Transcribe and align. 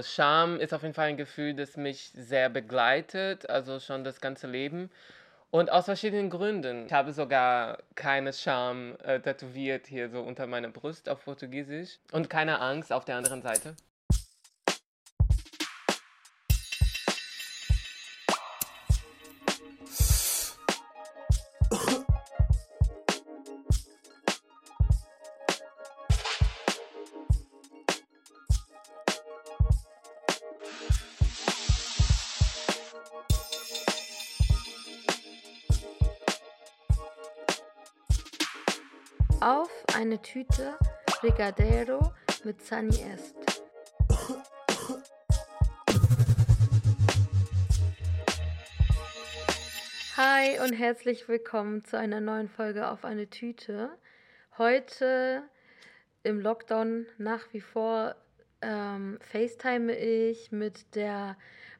Also 0.00 0.08
Scham 0.12 0.58
ist 0.58 0.72
auf 0.72 0.80
jeden 0.80 0.94
Fall 0.94 1.08
ein 1.08 1.18
Gefühl, 1.18 1.52
das 1.52 1.76
mich 1.76 2.10
sehr 2.14 2.48
begleitet, 2.48 3.50
also 3.50 3.78
schon 3.80 4.02
das 4.02 4.22
ganze 4.22 4.46
Leben. 4.46 4.88
Und 5.50 5.70
aus 5.70 5.84
verschiedenen 5.84 6.30
Gründen. 6.30 6.86
Ich 6.86 6.92
habe 6.94 7.12
sogar 7.12 7.76
keine 7.96 8.32
Scham 8.32 8.96
äh, 9.02 9.20
tätowiert 9.20 9.86
hier 9.86 10.08
so 10.08 10.22
unter 10.22 10.46
meiner 10.46 10.68
Brust 10.68 11.10
auf 11.10 11.22
Portugiesisch 11.26 11.98
und 12.12 12.30
keine 12.30 12.60
Angst 12.62 12.94
auf 12.94 13.04
der 13.04 13.16
anderen 13.16 13.42
Seite. 13.42 13.76
Tüte 40.22 40.76
Brigadeiro 41.20 42.12
mit 42.44 42.62
Sunny 42.62 42.96
Est. 43.02 43.34
Hi 50.16 50.58
und 50.60 50.72
herzlich 50.74 51.26
willkommen 51.28 51.84
zu 51.84 51.98
einer 51.98 52.20
neuen 52.20 52.48
Folge 52.48 52.88
auf 52.88 53.04
eine 53.04 53.30
Tüte. 53.30 53.90
Heute 54.58 55.42
im 56.22 56.40
Lockdown 56.40 57.06
nach 57.16 57.52
wie 57.52 57.62
vor 57.62 58.14
ähm, 58.60 59.18
FaceTime 59.22 59.96
ich 59.96 60.52
mit 60.52 60.94
der 60.94 61.36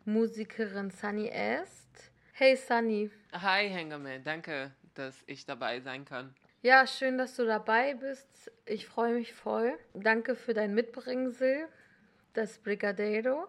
Musikerin 0.06 0.91
Sunny 0.91 1.28
Est. 1.28 2.10
Hey 2.32 2.56
Sunny. 2.56 3.10
Hi 3.32 3.69
Hengame, 3.69 4.20
danke, 4.20 4.72
dass 4.94 5.22
ich 5.27 5.44
dabei 5.44 5.80
sein 5.80 6.06
kann. 6.06 6.34
Ja, 6.62 6.86
schön, 6.86 7.16
dass 7.16 7.36
du 7.36 7.47
dabei 7.47 7.94
bist. 7.94 8.53
Ich 8.66 8.86
freue 8.86 9.14
mich 9.14 9.33
voll. 9.33 9.78
Danke 9.94 10.36
für 10.36 10.53
dein 10.53 10.75
Mitbringsel, 10.75 11.66
das 12.34 12.58
Brigadeiro. 12.58 13.48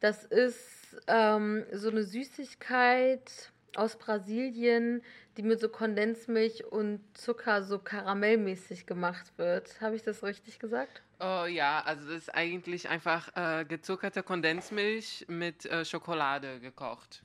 Das 0.00 0.24
ist 0.24 0.96
ähm, 1.06 1.66
so 1.70 1.90
eine 1.90 2.02
Süßigkeit 2.02 3.52
aus 3.76 3.98
Brasilien, 3.98 5.02
die 5.36 5.42
mit 5.42 5.60
so 5.60 5.68
Kondensmilch 5.68 6.64
und 6.64 7.02
Zucker 7.12 7.62
so 7.62 7.78
karamellmäßig 7.78 8.86
gemacht 8.86 9.36
wird. 9.36 9.78
Habe 9.82 9.96
ich 9.96 10.02
das 10.02 10.24
richtig 10.24 10.58
gesagt? 10.58 11.02
Oh 11.20 11.44
ja, 11.44 11.82
also 11.82 12.06
das 12.06 12.22
ist 12.22 12.34
eigentlich 12.34 12.88
einfach 12.88 13.36
äh, 13.36 13.66
gezuckerte 13.66 14.22
Kondensmilch 14.22 15.26
mit 15.28 15.66
äh, 15.66 15.84
Schokolade 15.84 16.58
gekocht. 16.60 17.22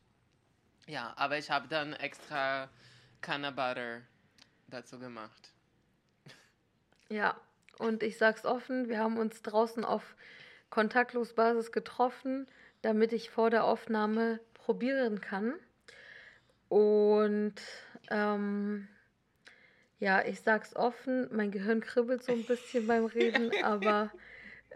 Ja, 0.87 1.13
aber 1.15 1.37
ich 1.37 1.49
habe 1.49 1.69
dann 1.69 1.93
extra 1.93 2.69
Canna 3.21 3.51
Butter 3.51 4.01
dazu 4.67 4.99
gemacht. 4.99 5.51
Ja, 7.09 7.39
und 7.77 8.03
ich 8.03 8.17
sag's 8.17 8.45
offen, 8.45 8.89
wir 8.89 8.99
haben 8.99 9.17
uns 9.17 9.41
draußen 9.41 9.83
auf 9.85 10.15
Kontaktlosbasis 10.69 11.71
getroffen, 11.71 12.47
damit 12.81 13.13
ich 13.13 13.29
vor 13.29 13.49
der 13.49 13.63
Aufnahme 13.63 14.39
probieren 14.53 15.21
kann. 15.21 15.53
Und 16.69 17.55
ähm, 18.09 18.87
ja, 19.99 20.25
ich 20.25 20.41
sag's 20.41 20.75
offen, 20.75 21.29
mein 21.35 21.51
Gehirn 21.51 21.81
kribbelt 21.81 22.23
so 22.23 22.31
ein 22.31 22.43
bisschen 22.43 22.87
beim 22.87 23.05
Reden, 23.05 23.51
aber 23.63 24.11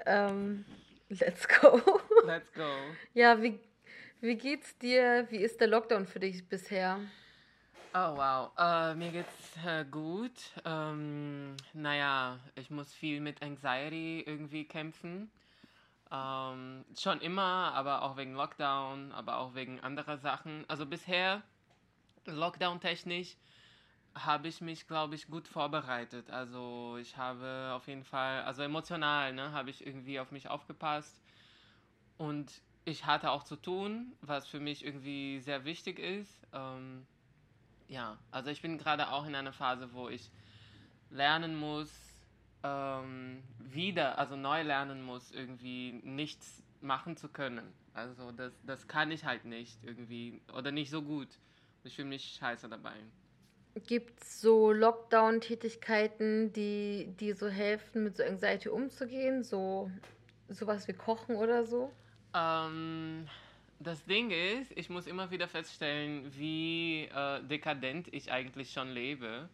ähm, 0.05 0.65
let's 1.09 1.47
go. 1.47 1.81
Let's 2.25 2.51
go. 2.53 2.69
Ja, 3.13 3.41
wie, 3.41 3.59
wie 4.21 4.35
geht's 4.35 4.77
dir? 4.77 5.27
Wie 5.29 5.37
ist 5.37 5.59
der 5.59 5.67
Lockdown 5.67 6.05
für 6.05 6.19
dich 6.19 6.47
bisher? 6.47 6.99
Oh 7.91 8.15
wow, 8.15 8.51
äh, 8.55 8.93
mir 8.93 9.11
geht's 9.11 9.57
äh, 9.65 9.83
gut. 9.83 10.31
Ähm, 10.63 11.57
naja, 11.73 12.37
ich 12.53 12.69
muss 12.69 12.93
viel 12.93 13.19
mit 13.19 13.41
Anxiety 13.41 14.23
irgendwie 14.27 14.65
kämpfen. 14.65 15.31
Ähm, 16.11 16.85
schon 16.95 17.19
immer, 17.21 17.73
aber 17.73 18.03
auch 18.03 18.15
wegen 18.15 18.35
Lockdown, 18.35 19.11
aber 19.11 19.37
auch 19.37 19.55
wegen 19.55 19.79
anderer 19.79 20.19
Sachen. 20.19 20.65
Also 20.67 20.85
bisher, 20.85 21.41
Lockdown-technisch, 22.25 23.37
habe 24.13 24.49
ich 24.49 24.61
mich, 24.61 24.87
glaube 24.87 25.15
ich, 25.15 25.27
gut 25.27 25.47
vorbereitet. 25.47 26.29
Also 26.29 26.97
ich 27.01 27.17
habe 27.17 27.71
auf 27.75 27.87
jeden 27.87 28.03
Fall, 28.03 28.43
also 28.43 28.61
emotional, 28.61 29.33
ne, 29.33 29.51
habe 29.51 29.71
ich 29.71 29.83
irgendwie 29.85 30.19
auf 30.19 30.31
mich 30.31 30.47
aufgepasst. 30.47 31.19
Und 32.19 32.61
ich 32.85 33.07
hatte 33.07 33.31
auch 33.31 33.43
zu 33.43 33.55
tun, 33.55 34.13
was 34.21 34.47
für 34.47 34.59
mich 34.59 34.85
irgendwie 34.85 35.39
sehr 35.39 35.65
wichtig 35.65 35.97
ist. 35.97 36.45
Ähm, 36.53 37.07
ja, 37.89 38.17
also 38.31 38.49
ich 38.49 38.61
bin 38.61 38.77
gerade 38.77 39.09
auch 39.09 39.25
in 39.25 39.35
einer 39.35 39.51
Phase, 39.51 39.93
wo 39.93 40.07
ich 40.07 40.31
lernen 41.09 41.55
muss, 41.55 41.91
ähm, 42.63 43.43
wieder, 43.59 44.17
also 44.17 44.35
neu 44.35 44.61
lernen 44.61 45.03
muss, 45.03 45.31
irgendwie 45.31 45.99
nichts 46.03 46.63
machen 46.81 47.17
zu 47.17 47.27
können. 47.27 47.73
Also 47.93 48.31
das, 48.31 48.53
das 48.65 48.87
kann 48.87 49.11
ich 49.11 49.25
halt 49.25 49.43
nicht 49.45 49.83
irgendwie 49.83 50.41
oder 50.55 50.71
nicht 50.71 50.89
so 50.89 51.01
gut. 51.01 51.27
Ich 51.83 51.95
fühle 51.95 52.07
mich 52.07 52.37
scheiße 52.39 52.69
dabei. 52.69 52.95
Gibt 53.87 54.21
es 54.21 54.41
so 54.41 54.71
Lockdown-Tätigkeiten, 54.71 56.51
die, 56.53 57.13
die 57.19 57.33
so 57.33 57.47
helfen, 57.47 58.03
mit 58.03 58.17
so 58.17 58.23
Anxiety 58.23 58.69
umzugehen? 58.69 59.43
So 59.43 59.89
sowas 60.47 60.87
wie 60.87 60.93
Kochen 60.93 61.35
oder 61.35 61.65
so? 61.65 61.91
Ähm, 62.33 63.27
das 63.79 64.05
Ding 64.05 64.31
ist, 64.31 64.71
ich 64.75 64.89
muss 64.89 65.07
immer 65.07 65.31
wieder 65.31 65.47
feststellen, 65.47 66.31
wie 66.37 67.03
äh, 67.05 67.41
dekadent 67.43 68.13
ich 68.13 68.31
eigentlich 68.31 68.71
schon 68.71 68.89
lebe. 68.89 69.49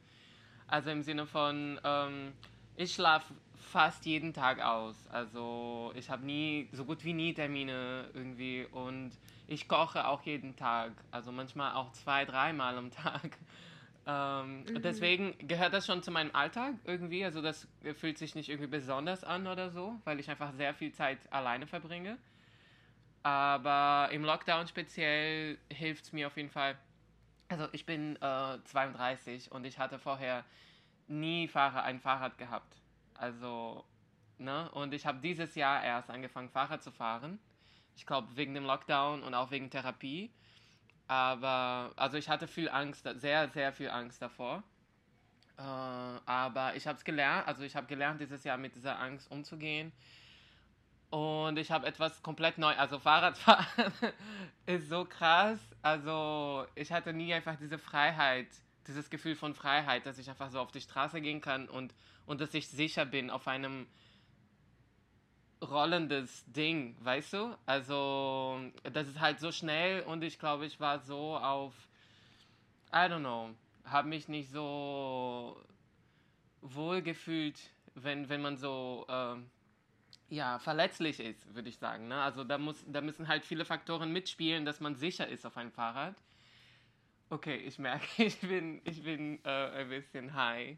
Also 0.67 0.89
im 0.89 1.03
Sinne 1.03 1.27
von, 1.27 1.79
ähm, 1.83 2.33
ich 2.75 2.93
schlafe 2.93 3.33
fast 3.55 4.05
jeden 4.05 4.33
Tag 4.33 4.61
aus. 4.61 5.07
Also 5.11 5.93
ich 5.95 6.09
habe 6.09 6.25
nie, 6.25 6.67
so 6.71 6.85
gut 6.85 7.03
wie 7.03 7.13
nie 7.13 7.33
Termine 7.33 8.09
irgendwie 8.13 8.65
und 8.71 9.11
ich 9.47 9.67
koche 9.67 10.07
auch 10.07 10.23
jeden 10.23 10.55
Tag. 10.55 10.91
Also 11.11 11.31
manchmal 11.31 11.75
auch 11.75 11.91
zwei, 11.91 12.25
dreimal 12.25 12.77
am 12.77 12.91
Tag. 12.91 13.37
Ähm, 14.07 14.59
mhm. 14.59 14.83
Deswegen 14.83 15.35
gehört 15.47 15.73
das 15.73 15.87
schon 15.87 16.03
zu 16.03 16.11
meinem 16.11 16.29
Alltag 16.35 16.75
irgendwie. 16.83 17.25
Also 17.25 17.41
das 17.41 17.67
fühlt 17.95 18.19
sich 18.19 18.35
nicht 18.35 18.49
irgendwie 18.49 18.69
besonders 18.69 19.23
an 19.23 19.47
oder 19.47 19.71
so, 19.71 19.99
weil 20.03 20.19
ich 20.19 20.29
einfach 20.29 20.53
sehr 20.53 20.75
viel 20.75 20.91
Zeit 20.91 21.17
alleine 21.33 21.65
verbringe. 21.65 22.19
Aber 23.25 24.09
im 24.11 24.23
Lockdown 24.23 24.67
speziell 24.67 25.57
hilft 25.71 26.03
es 26.05 26.13
mir 26.13 26.27
auf 26.27 26.37
jeden 26.37 26.51
Fall. 26.51 26.77
Also 27.47 27.67
ich 27.71 27.83
bin 27.83 28.17
äh, 28.17 28.59
32 28.65 29.51
und 29.51 29.65
ich 29.65 29.79
hatte 29.79 29.97
vorher 29.97 30.45
nie 31.07 31.47
Fahrer, 31.47 31.81
ein 31.81 31.99
Fahrrad 31.99 32.37
gehabt. 32.37 32.77
Also, 33.15 33.83
ne? 34.37 34.69
Und 34.73 34.93
ich 34.93 35.07
habe 35.07 35.21
dieses 35.21 35.55
Jahr 35.55 35.83
erst 35.83 36.11
angefangen, 36.11 36.51
Fahrrad 36.51 36.83
zu 36.83 36.91
fahren. 36.91 37.39
Ich 37.95 38.05
glaube, 38.05 38.27
wegen 38.37 38.53
dem 38.53 38.63
Lockdown 38.63 39.23
und 39.23 39.33
auch 39.33 39.49
wegen 39.49 39.71
Therapie. 39.71 40.31
Aber, 41.07 41.93
also 41.95 42.17
ich 42.17 42.29
hatte 42.29 42.47
viel 42.47 42.69
Angst, 42.69 43.09
sehr, 43.15 43.49
sehr 43.49 43.73
viel 43.73 43.89
Angst 43.89 44.21
davor. 44.21 44.61
Äh, 45.57 45.61
aber 45.61 46.75
ich 46.75 46.85
habe 46.85 46.99
es 46.99 47.03
gelernt, 47.03 47.47
also 47.47 47.63
ich 47.63 47.75
habe 47.75 47.87
gelernt, 47.87 48.21
dieses 48.21 48.43
Jahr 48.43 48.57
mit 48.57 48.75
dieser 48.75 48.99
Angst 48.99 49.31
umzugehen. 49.31 49.91
Und 51.15 51.57
ich 51.57 51.71
habe 51.71 51.87
etwas 51.87 52.21
komplett 52.21 52.57
neu. 52.57 52.75
Also 52.75 52.99
Fahrradfahren 52.99 53.93
ist 54.65 54.89
so 54.89 55.05
krass. 55.05 55.57
Also 55.81 56.65
ich 56.75 56.91
hatte 56.91 57.13
nie 57.13 57.33
einfach 57.33 57.55
diese 57.55 57.77
Freiheit, 57.77 58.49
dieses 58.85 59.09
Gefühl 59.09 59.35
von 59.35 59.55
Freiheit, 59.55 60.05
dass 60.05 60.17
ich 60.17 60.29
einfach 60.29 60.49
so 60.49 60.59
auf 60.59 60.73
die 60.73 60.81
Straße 60.81 61.21
gehen 61.21 61.39
kann 61.39 61.69
und, 61.69 61.95
und 62.25 62.41
dass 62.41 62.53
ich 62.53 62.67
sicher 62.67 63.05
bin 63.05 63.29
auf 63.29 63.47
einem 63.47 63.87
rollendes 65.63 66.43
Ding, 66.51 66.97
weißt 66.99 67.31
du? 67.31 67.57
Also 67.65 68.59
das 68.83 69.07
ist 69.07 69.21
halt 69.21 69.39
so 69.39 69.53
schnell 69.53 70.01
und 70.01 70.21
ich 70.21 70.37
glaube, 70.37 70.65
ich 70.65 70.81
war 70.81 70.99
so 70.99 71.37
auf, 71.37 71.73
I 72.91 73.07
don't 73.07 73.19
know, 73.19 73.51
habe 73.85 74.09
mich 74.09 74.27
nicht 74.27 74.49
so 74.49 75.63
wohl 76.59 77.01
gefühlt, 77.01 77.57
wenn, 77.93 78.27
wenn 78.27 78.41
man 78.41 78.57
so... 78.57 79.05
Äh, 79.07 79.37
ja, 80.29 80.59
verletzlich 80.59 81.19
ist, 81.19 81.53
würde 81.53 81.69
ich 81.69 81.77
sagen. 81.77 82.07
Ne? 82.07 82.21
Also 82.21 82.43
da, 82.43 82.57
muss, 82.57 82.83
da 82.87 83.01
müssen 83.01 83.27
halt 83.27 83.45
viele 83.45 83.65
Faktoren 83.65 84.11
mitspielen, 84.11 84.65
dass 84.65 84.79
man 84.79 84.95
sicher 84.95 85.27
ist 85.27 85.45
auf 85.45 85.57
einem 85.57 85.71
Fahrrad. 85.71 86.15
Okay, 87.29 87.57
ich 87.57 87.79
merke, 87.79 88.05
ich 88.23 88.39
bin, 88.39 88.81
ich 88.85 89.03
bin 89.03 89.43
äh, 89.45 89.81
ein 89.81 89.89
bisschen 89.89 90.33
high. 90.33 90.77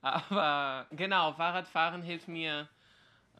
Aber 0.00 0.86
genau, 0.90 1.32
Fahrradfahren 1.32 2.02
hilft 2.02 2.28
mir. 2.28 2.68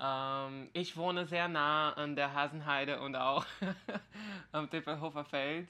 Ähm, 0.01 0.71
ich 0.73 0.97
wohne 0.97 1.27
sehr 1.27 1.49
nah 1.49 1.93
an 1.95 2.17
der 2.17 2.35
Hasenheide 2.35 3.01
und 3.01 3.17
auch 3.17 3.45
am 4.53 4.71
Tippelhofer 4.71 5.25
Feld. 5.25 5.69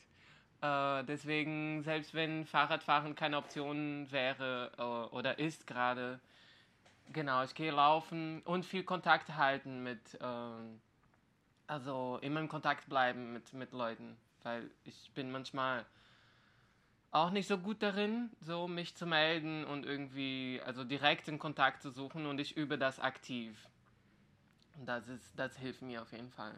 Äh, 0.61 1.05
deswegen, 1.05 1.83
selbst 1.83 2.15
wenn 2.15 2.47
Fahrradfahren 2.47 3.15
keine 3.15 3.39
Option 3.39 4.11
wäre 4.11 4.73
äh, 4.79 5.15
oder 5.15 5.39
ist 5.39 5.67
gerade, 5.67 6.21
Genau, 7.11 7.43
ich 7.45 7.55
gehe 7.55 7.71
laufen 7.73 8.43
und 8.43 8.65
viel 8.65 8.85
Kontakt 8.85 9.37
halten 9.37 9.83
mit, 9.83 10.19
ähm, 10.21 10.81
also 11.67 12.19
immer 12.23 12.41
in 12.41 12.49
Kontakt 12.49 12.89
bleiben 12.89 13.33
mit, 13.33 13.53
mit 13.53 13.73
Leuten, 13.73 14.17
weil 14.43 14.71
ich 14.85 15.11
bin 15.15 15.31
manchmal 15.31 15.85
auch 17.11 17.31
nicht 17.31 17.47
so 17.47 17.59
gut 17.59 17.83
darin, 17.83 18.31
so 18.41 18.67
mich 18.69 18.95
zu 18.95 19.07
melden 19.07 19.65
und 19.65 19.85
irgendwie, 19.85 20.61
also 20.65 20.85
direkt 20.85 21.29
in 21.29 21.39
Kontakt 21.39 21.83
zu 21.83 21.91
suchen 21.91 22.27
und 22.27 22.41
ich 22.41 22.57
übe 22.57 22.79
das 22.79 22.99
aktiv. 23.01 23.69
Und 24.79 24.87
das 24.87 25.09
ist, 25.09 25.39
das 25.39 25.57
hilft 25.59 25.83
mir 25.83 26.03
auf 26.03 26.13
jeden 26.13 26.31
Fall. 26.31 26.55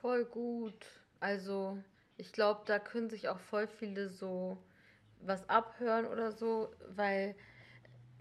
Voll 0.00 0.24
gut. 0.24 0.86
Also, 1.20 1.78
ich 2.16 2.32
glaube, 2.32 2.62
da 2.66 2.78
können 2.78 3.10
sich 3.10 3.28
auch 3.28 3.38
voll 3.38 3.66
viele 3.68 4.08
so 4.08 4.58
was 5.20 5.48
abhören 5.48 6.06
oder 6.06 6.32
so, 6.32 6.72
weil 6.88 7.36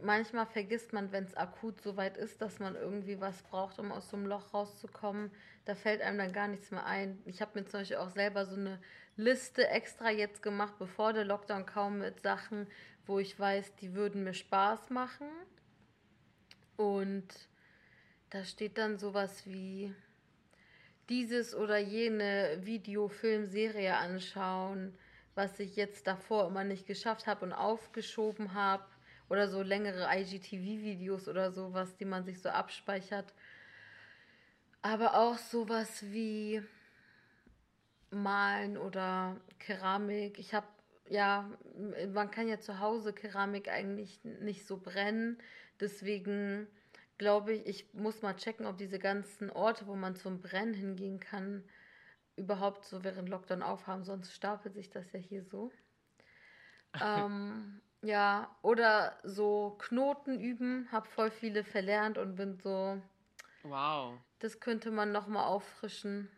manchmal 0.01 0.45
vergisst 0.45 0.93
man, 0.93 1.11
wenn 1.11 1.25
es 1.25 1.35
akut 1.35 1.81
so 1.81 1.97
weit 1.97 2.17
ist, 2.17 2.41
dass 2.41 2.59
man 2.59 2.75
irgendwie 2.75 3.19
was 3.19 3.41
braucht, 3.43 3.79
um 3.79 3.91
aus 3.91 4.09
so 4.09 4.17
einem 4.17 4.27
Loch 4.27 4.53
rauszukommen. 4.53 5.31
Da 5.65 5.75
fällt 5.75 6.01
einem 6.01 6.17
dann 6.17 6.33
gar 6.33 6.47
nichts 6.47 6.71
mehr 6.71 6.85
ein. 6.85 7.21
Ich 7.25 7.41
habe 7.41 7.59
mir 7.59 7.65
zum 7.65 7.81
Beispiel 7.81 7.97
auch 7.97 8.09
selber 8.09 8.45
so 8.45 8.55
eine 8.55 8.79
Liste 9.15 9.67
extra 9.67 10.09
jetzt 10.09 10.41
gemacht, 10.41 10.75
bevor 10.79 11.13
der 11.13 11.25
Lockdown 11.25 11.65
kam, 11.65 11.99
mit 11.99 12.21
Sachen, 12.21 12.67
wo 13.05 13.19
ich 13.19 13.39
weiß, 13.39 13.75
die 13.75 13.93
würden 13.93 14.23
mir 14.23 14.33
Spaß 14.33 14.89
machen. 14.89 15.27
Und 16.77 17.27
da 18.29 18.45
steht 18.45 18.77
dann 18.77 18.97
sowas 18.97 19.45
wie 19.45 19.93
dieses 21.09 21.55
oder 21.55 21.77
jene 21.77 22.59
Video, 22.61 23.09
Film, 23.09 23.45
Serie 23.45 23.97
anschauen, 23.97 24.97
was 25.35 25.59
ich 25.59 25.75
jetzt 25.75 26.05
davor 26.07 26.47
immer 26.47 26.63
nicht 26.63 26.85
geschafft 26.85 27.27
habe 27.27 27.45
und 27.45 27.53
aufgeschoben 27.53 28.53
habe 28.53 28.85
oder 29.29 29.47
so 29.47 29.61
längere 29.61 30.07
IGTV-Videos 30.11 31.27
oder 31.27 31.51
sowas, 31.51 31.95
die 31.97 32.05
man 32.05 32.25
sich 32.25 32.41
so 32.41 32.49
abspeichert. 32.49 33.33
Aber 34.81 35.15
auch 35.15 35.37
sowas 35.37 36.03
wie 36.11 36.63
Malen 38.11 38.77
oder 38.77 39.39
Keramik. 39.59 40.39
Ich 40.39 40.53
habe, 40.53 40.67
ja, 41.07 41.49
man 42.13 42.31
kann 42.31 42.47
ja 42.47 42.59
zu 42.59 42.79
Hause 42.79 43.13
Keramik 43.13 43.69
eigentlich 43.69 44.23
nicht 44.23 44.65
so 44.65 44.77
brennen. 44.77 45.37
Deswegen 45.79 46.67
glaube 47.17 47.53
ich, 47.53 47.67
ich 47.67 47.93
muss 47.93 48.21
mal 48.21 48.35
checken, 48.35 48.65
ob 48.65 48.77
diese 48.77 48.99
ganzen 48.99 49.49
Orte, 49.51 49.85
wo 49.87 49.95
man 49.95 50.15
zum 50.15 50.41
Brennen 50.41 50.73
hingehen 50.73 51.19
kann, 51.19 51.63
überhaupt 52.35 52.85
so 52.85 53.03
während 53.03 53.29
Lockdown 53.29 53.61
aufhaben. 53.61 54.03
Sonst 54.03 54.33
stapelt 54.33 54.73
sich 54.73 54.89
das 54.89 55.11
ja 55.11 55.19
hier 55.19 55.43
so. 55.43 55.71
ähm, 57.01 57.81
ja, 58.01 58.55
oder 58.61 59.17
so 59.23 59.75
Knoten 59.79 60.39
üben, 60.39 60.87
habe 60.91 61.07
voll 61.09 61.31
viele 61.31 61.63
verlernt 61.63 62.17
und 62.17 62.35
bin 62.35 62.57
so. 62.57 63.01
Wow. 63.63 64.19
Das 64.39 64.59
könnte 64.59 64.91
man 64.91 65.11
nochmal 65.11 65.45
auffrischen. 65.45 66.29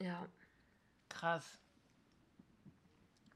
Ja. 0.00 0.26
Krass. 1.08 1.58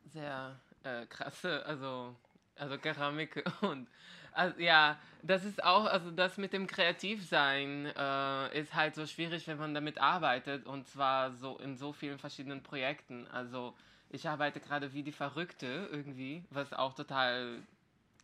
Sehr 0.06 0.58
äh, 0.82 1.06
krasse, 1.06 1.64
also, 1.66 2.16
also 2.56 2.78
Keramik 2.78 3.44
und 3.60 3.88
also, 4.32 4.60
ja, 4.60 4.98
das 5.22 5.44
ist 5.46 5.64
auch, 5.64 5.86
also 5.86 6.10
das 6.10 6.36
mit 6.36 6.52
dem 6.52 6.66
Kreativsein 6.66 7.86
äh, 7.86 8.60
ist 8.60 8.74
halt 8.74 8.94
so 8.94 9.06
schwierig, 9.06 9.48
wenn 9.48 9.56
man 9.56 9.72
damit 9.72 9.98
arbeitet 9.98 10.66
und 10.66 10.86
zwar 10.86 11.32
so 11.32 11.56
in 11.56 11.78
so 11.78 11.94
vielen 11.94 12.18
verschiedenen 12.18 12.62
Projekten. 12.62 13.26
Also 13.28 13.74
ich 14.16 14.28
arbeite 14.28 14.60
gerade 14.60 14.94
wie 14.94 15.02
die 15.02 15.12
Verrückte 15.12 15.88
irgendwie, 15.92 16.42
was 16.50 16.72
auch 16.72 16.94
total 16.94 17.62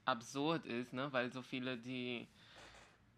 absurd 0.06 0.64
ist, 0.64 0.94
ne? 0.94 1.12
weil 1.12 1.30
so 1.30 1.42
viele, 1.42 1.76
die 1.76 2.26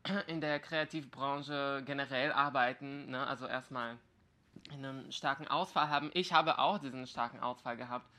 in 0.26 0.40
der 0.40 0.58
Kreativbranche 0.58 1.82
generell 1.86 2.32
arbeiten, 2.32 3.10
ne? 3.10 3.26
also 3.26 3.46
erstmal 3.46 3.96
einen 4.72 5.10
starken 5.12 5.46
Ausfall 5.46 5.88
haben. 5.88 6.10
Ich 6.14 6.32
habe 6.32 6.58
auch 6.58 6.78
diesen 6.78 7.06
starken 7.06 7.38
Ausfall 7.38 7.76
gehabt. 7.76 8.10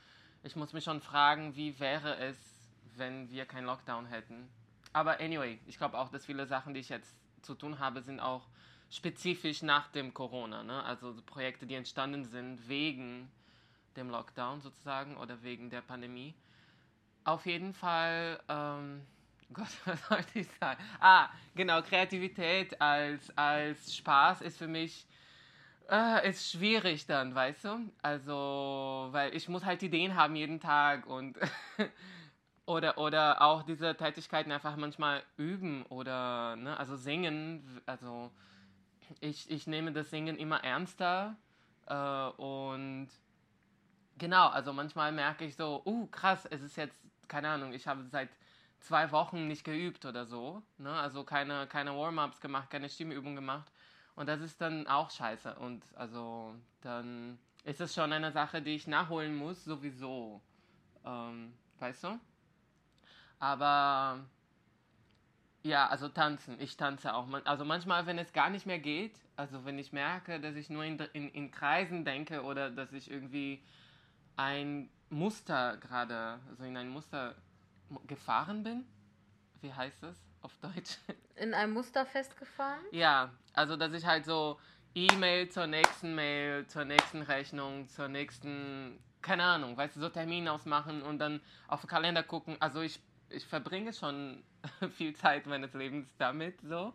Ich 0.42 0.56
muss 0.56 0.72
mich 0.72 0.84
schon 0.84 1.02
fragen, 1.02 1.54
wie 1.54 1.78
wäre 1.78 2.16
es, 2.16 2.38
wenn 2.96 3.30
wir 3.30 3.44
keinen 3.44 3.66
Lockdown 3.66 4.06
hätten. 4.06 4.48
Aber 4.94 5.20
anyway, 5.20 5.58
ich 5.66 5.76
glaube 5.76 5.98
auch, 5.98 6.08
dass 6.08 6.24
viele 6.24 6.46
Sachen, 6.46 6.72
die 6.72 6.80
ich 6.80 6.88
jetzt 6.88 7.14
zu 7.42 7.54
tun 7.54 7.78
habe, 7.78 8.00
sind 8.00 8.20
auch 8.20 8.48
spezifisch 8.88 9.60
nach 9.60 9.88
dem 9.88 10.14
Corona. 10.14 10.62
Ne? 10.62 10.82
Also 10.84 11.14
Projekte, 11.26 11.66
die 11.66 11.74
entstanden 11.74 12.24
sind 12.24 12.68
wegen 12.68 13.30
dem 13.96 14.10
Lockdown 14.10 14.60
sozusagen 14.60 15.16
oder 15.16 15.42
wegen 15.42 15.70
der 15.70 15.80
Pandemie. 15.80 16.34
Auf 17.24 17.46
jeden 17.46 17.72
Fall, 17.74 18.40
ähm, 18.48 19.02
Gott, 19.52 19.68
was 19.84 20.06
sollte 20.08 20.38
ich 20.38 20.48
sagen? 20.60 20.82
Ah, 21.00 21.28
genau, 21.54 21.82
Kreativität 21.82 22.80
als, 22.80 23.36
als 23.36 23.96
Spaß 23.96 24.42
ist 24.42 24.58
für 24.58 24.68
mich 24.68 25.06
äh, 25.88 26.28
ist 26.28 26.50
schwierig 26.50 27.06
dann, 27.06 27.34
weißt 27.34 27.64
du? 27.64 27.90
Also, 28.02 29.08
weil 29.12 29.34
ich 29.34 29.48
muss 29.48 29.64
halt 29.64 29.82
Ideen 29.82 30.16
haben 30.16 30.34
jeden 30.36 30.60
Tag 30.60 31.06
und 31.06 31.38
oder, 32.66 32.98
oder 32.98 33.42
auch 33.42 33.62
diese 33.62 33.96
Tätigkeiten 33.96 34.50
einfach 34.50 34.76
manchmal 34.76 35.22
üben 35.36 35.84
oder, 35.86 36.56
ne, 36.56 36.76
also 36.78 36.96
singen, 36.96 37.80
also 37.86 38.30
ich, 39.20 39.50
ich 39.50 39.66
nehme 39.66 39.92
das 39.92 40.10
Singen 40.10 40.36
immer 40.36 40.64
ernster 40.64 41.36
äh, 41.86 42.42
und 42.42 43.08
Genau, 44.18 44.48
also 44.48 44.72
manchmal 44.72 45.12
merke 45.12 45.44
ich 45.44 45.56
so, 45.56 45.82
uh, 45.84 46.06
krass, 46.06 46.46
es 46.46 46.62
ist 46.62 46.76
jetzt, 46.76 46.98
keine 47.28 47.48
Ahnung, 47.50 47.72
ich 47.74 47.86
habe 47.86 48.04
seit 48.04 48.30
zwei 48.80 49.10
Wochen 49.12 49.46
nicht 49.46 49.64
geübt 49.64 50.04
oder 50.06 50.24
so. 50.24 50.62
Ne? 50.78 50.90
Also 50.90 51.24
keine, 51.24 51.66
keine 51.66 51.94
Warm-ups 51.96 52.40
gemacht, 52.40 52.70
keine 52.70 52.88
Stimmübung 52.88 53.34
gemacht. 53.34 53.70
Und 54.14 54.28
das 54.28 54.40
ist 54.40 54.60
dann 54.60 54.86
auch 54.86 55.10
scheiße. 55.10 55.56
Und 55.56 55.84
also 55.96 56.54
dann 56.80 57.38
ist 57.64 57.80
es 57.80 57.94
schon 57.94 58.12
eine 58.12 58.32
Sache, 58.32 58.62
die 58.62 58.74
ich 58.74 58.86
nachholen 58.86 59.36
muss, 59.36 59.64
sowieso. 59.64 60.40
Ähm, 61.04 61.52
weißt 61.78 62.04
du? 62.04 62.20
Aber 63.38 64.24
ja, 65.62 65.88
also 65.88 66.08
tanzen. 66.08 66.58
Ich 66.60 66.76
tanze 66.76 67.12
auch. 67.12 67.26
Also 67.44 67.64
manchmal, 67.64 68.06
wenn 68.06 68.18
es 68.18 68.32
gar 68.32 68.48
nicht 68.50 68.66
mehr 68.66 68.78
geht, 68.78 69.18
also 69.34 69.64
wenn 69.64 69.78
ich 69.78 69.92
merke, 69.92 70.40
dass 70.40 70.54
ich 70.54 70.70
nur 70.70 70.84
in, 70.84 70.98
in, 71.12 71.28
in 71.30 71.50
Kreisen 71.50 72.04
denke 72.04 72.42
oder 72.42 72.70
dass 72.70 72.92
ich 72.92 73.10
irgendwie 73.10 73.62
ein 74.36 74.90
Muster 75.10 75.76
gerade, 75.78 76.38
also 76.48 76.64
in 76.64 76.76
ein 76.76 76.88
Muster 76.88 77.34
gefahren 78.06 78.62
bin. 78.62 78.84
Wie 79.60 79.72
heißt 79.72 80.02
das 80.02 80.16
auf 80.42 80.56
Deutsch? 80.58 80.98
In 81.36 81.54
einem 81.54 81.72
Muster 81.72 82.06
festgefahren? 82.06 82.84
Ja, 82.92 83.30
also 83.52 83.76
dass 83.76 83.92
ich 83.92 84.04
halt 84.06 84.24
so 84.24 84.58
E-Mail 84.94 85.48
zur 85.48 85.66
nächsten 85.66 86.14
Mail, 86.14 86.66
zur 86.66 86.84
nächsten 86.84 87.22
Rechnung, 87.22 87.88
zur 87.88 88.08
nächsten, 88.08 88.98
keine 89.22 89.44
Ahnung, 89.44 89.76
weißt 89.76 89.96
du, 89.96 90.00
so 90.00 90.08
Termin 90.08 90.48
ausmachen 90.48 91.02
und 91.02 91.18
dann 91.18 91.40
auf 91.68 91.82
den 91.82 91.88
Kalender 91.88 92.22
gucken. 92.22 92.56
Also 92.60 92.80
ich, 92.80 93.00
ich 93.28 93.46
verbringe 93.46 93.92
schon 93.92 94.42
viel 94.96 95.14
Zeit 95.14 95.46
meines 95.46 95.74
Lebens 95.74 96.08
damit 96.18 96.60
so. 96.62 96.94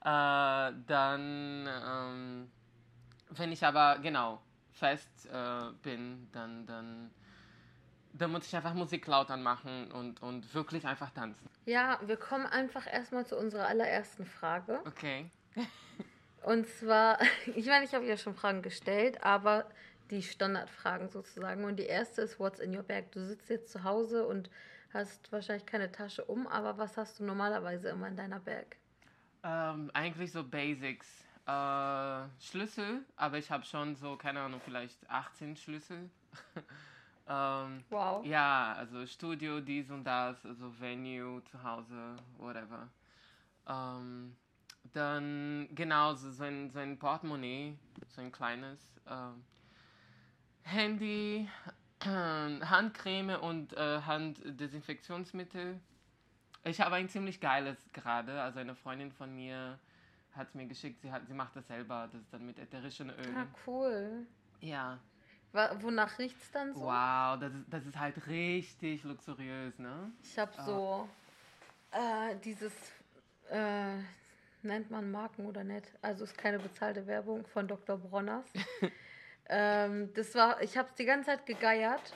Äh, 0.00 0.72
dann, 0.86 1.68
ähm, 1.68 2.50
wenn 3.30 3.52
ich 3.52 3.64
aber, 3.64 3.98
genau, 4.00 4.42
fest 4.72 5.26
äh, 5.26 5.72
bin, 5.82 6.28
dann, 6.32 6.66
dann, 6.66 7.10
dann 8.12 8.32
muss 8.32 8.46
ich 8.46 8.56
einfach 8.56 8.74
Musik 8.74 9.06
laut 9.06 9.30
anmachen 9.30 9.90
und, 9.92 10.22
und 10.22 10.54
wirklich 10.54 10.86
einfach 10.86 11.10
tanzen. 11.10 11.48
Ja, 11.66 11.98
wir 12.04 12.16
kommen 12.16 12.46
einfach 12.46 12.86
erstmal 12.86 13.26
zu 13.26 13.36
unserer 13.36 13.66
allerersten 13.66 14.24
Frage. 14.24 14.80
Okay. 14.86 15.30
und 16.42 16.66
zwar, 16.66 17.18
ich 17.54 17.66
meine, 17.66 17.84
ich 17.84 17.94
habe 17.94 18.06
ja 18.06 18.16
schon 18.16 18.34
Fragen 18.34 18.62
gestellt, 18.62 19.22
aber 19.22 19.66
die 20.10 20.22
Standardfragen 20.22 21.08
sozusagen. 21.08 21.64
Und 21.64 21.76
die 21.76 21.86
erste 21.86 22.22
ist, 22.22 22.38
what's 22.38 22.60
in 22.60 22.76
your 22.76 22.82
bag? 22.82 23.12
Du 23.12 23.24
sitzt 23.24 23.48
jetzt 23.48 23.70
zu 23.70 23.84
Hause 23.84 24.26
und 24.26 24.50
hast 24.92 25.30
wahrscheinlich 25.30 25.66
keine 25.66 25.92
Tasche 25.92 26.24
um, 26.24 26.46
aber 26.46 26.78
was 26.78 26.96
hast 26.96 27.20
du 27.20 27.24
normalerweise 27.24 27.88
immer 27.90 28.08
in 28.08 28.16
deiner 28.16 28.40
Bag? 28.40 28.76
Ähm, 29.42 29.90
eigentlich 29.94 30.32
so 30.32 30.44
Basics. 30.44 31.06
Äh, 31.50 32.28
Schlüssel, 32.38 33.04
aber 33.16 33.38
ich 33.38 33.50
habe 33.50 33.64
schon 33.64 33.96
so, 33.96 34.16
keine 34.16 34.40
Ahnung, 34.40 34.60
vielleicht 34.64 34.98
18 35.10 35.56
Schlüssel. 35.56 36.08
ähm, 37.28 37.84
wow. 37.90 38.24
Ja, 38.24 38.74
also 38.74 39.04
Studio, 39.06 39.60
dies 39.60 39.90
und 39.90 40.04
das, 40.04 40.44
also 40.46 40.72
Venue, 40.78 41.42
zu 41.44 41.62
Hause, 41.62 42.16
whatever. 42.38 42.88
Ähm, 43.66 44.36
dann 44.92 45.68
genau 45.74 46.14
so 46.14 46.42
ein, 46.44 46.70
so 46.70 46.78
ein 46.78 46.98
Portemonnaie, 46.98 47.76
so 48.06 48.20
ein 48.20 48.30
kleines. 48.30 48.78
Ähm, 49.08 49.42
Handy, 50.62 51.48
äh, 52.04 52.60
Handcreme 52.64 53.40
und 53.40 53.72
äh, 53.72 54.02
Handdesinfektionsmittel. 54.02 55.80
Ich 56.62 56.80
habe 56.80 56.96
ein 56.96 57.08
ziemlich 57.08 57.40
geiles 57.40 57.78
gerade. 57.92 58.40
Also 58.40 58.60
eine 58.60 58.76
Freundin 58.76 59.10
von 59.10 59.34
mir 59.34 59.78
hat 60.36 60.48
es 60.48 60.54
mir 60.54 60.66
geschickt, 60.66 61.00
sie, 61.02 61.10
hat, 61.10 61.26
sie 61.26 61.34
macht 61.34 61.56
das 61.56 61.66
selber, 61.66 62.08
das 62.12 62.20
ist 62.20 62.32
dann 62.32 62.46
mit 62.46 62.58
ätherischen 62.58 63.10
Ölen. 63.10 63.36
Ah, 63.36 63.46
cool. 63.66 64.26
Ja. 64.60 64.98
Wonach 65.52 66.18
riecht 66.18 66.40
es 66.40 66.50
dann 66.52 66.74
so? 66.74 66.82
Wow, 66.82 67.38
das 67.40 67.52
ist, 67.52 67.64
das 67.68 67.84
ist 67.86 67.98
halt 67.98 68.26
richtig 68.28 69.02
luxuriös, 69.02 69.78
ne? 69.78 70.12
Ich 70.22 70.38
habe 70.38 70.52
so 70.62 71.08
äh, 71.90 72.36
dieses, 72.44 72.72
äh, 73.50 73.96
nennt 74.62 74.90
man 74.90 75.10
Marken 75.10 75.46
oder 75.46 75.64
nicht. 75.64 75.86
Also 76.02 76.24
ist 76.24 76.36
keine 76.36 76.58
bezahlte 76.58 77.06
Werbung 77.06 77.46
von 77.46 77.66
Dr. 77.66 77.98
Bronners. 77.98 78.46
ähm, 79.48 80.12
das 80.14 80.34
war, 80.34 80.62
ich 80.62 80.76
habe 80.76 80.88
es 80.88 80.94
die 80.94 81.04
ganze 81.04 81.26
Zeit 81.30 81.46
gegeiert. 81.46 82.14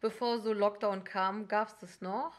Bevor 0.00 0.40
so 0.40 0.52
Lockdown 0.52 1.04
kam, 1.04 1.48
gab 1.48 1.68
es 1.68 1.78
das 1.78 2.00
noch. 2.00 2.34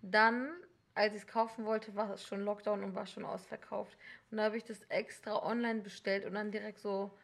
Dann, 0.00 0.50
als 0.94 1.14
ich 1.14 1.22
es 1.22 1.26
kaufen 1.26 1.64
wollte, 1.64 1.94
war 1.94 2.10
es 2.10 2.24
schon 2.24 2.42
Lockdown 2.42 2.82
und 2.82 2.94
war 2.94 3.06
schon 3.06 3.24
ausverkauft. 3.24 3.96
Und 4.30 4.38
da 4.38 4.44
habe 4.44 4.56
ich 4.56 4.64
das 4.64 4.82
extra 4.88 5.42
online 5.44 5.80
bestellt 5.80 6.24
und 6.24 6.34
dann 6.34 6.50
direkt 6.50 6.80
so 6.80 7.16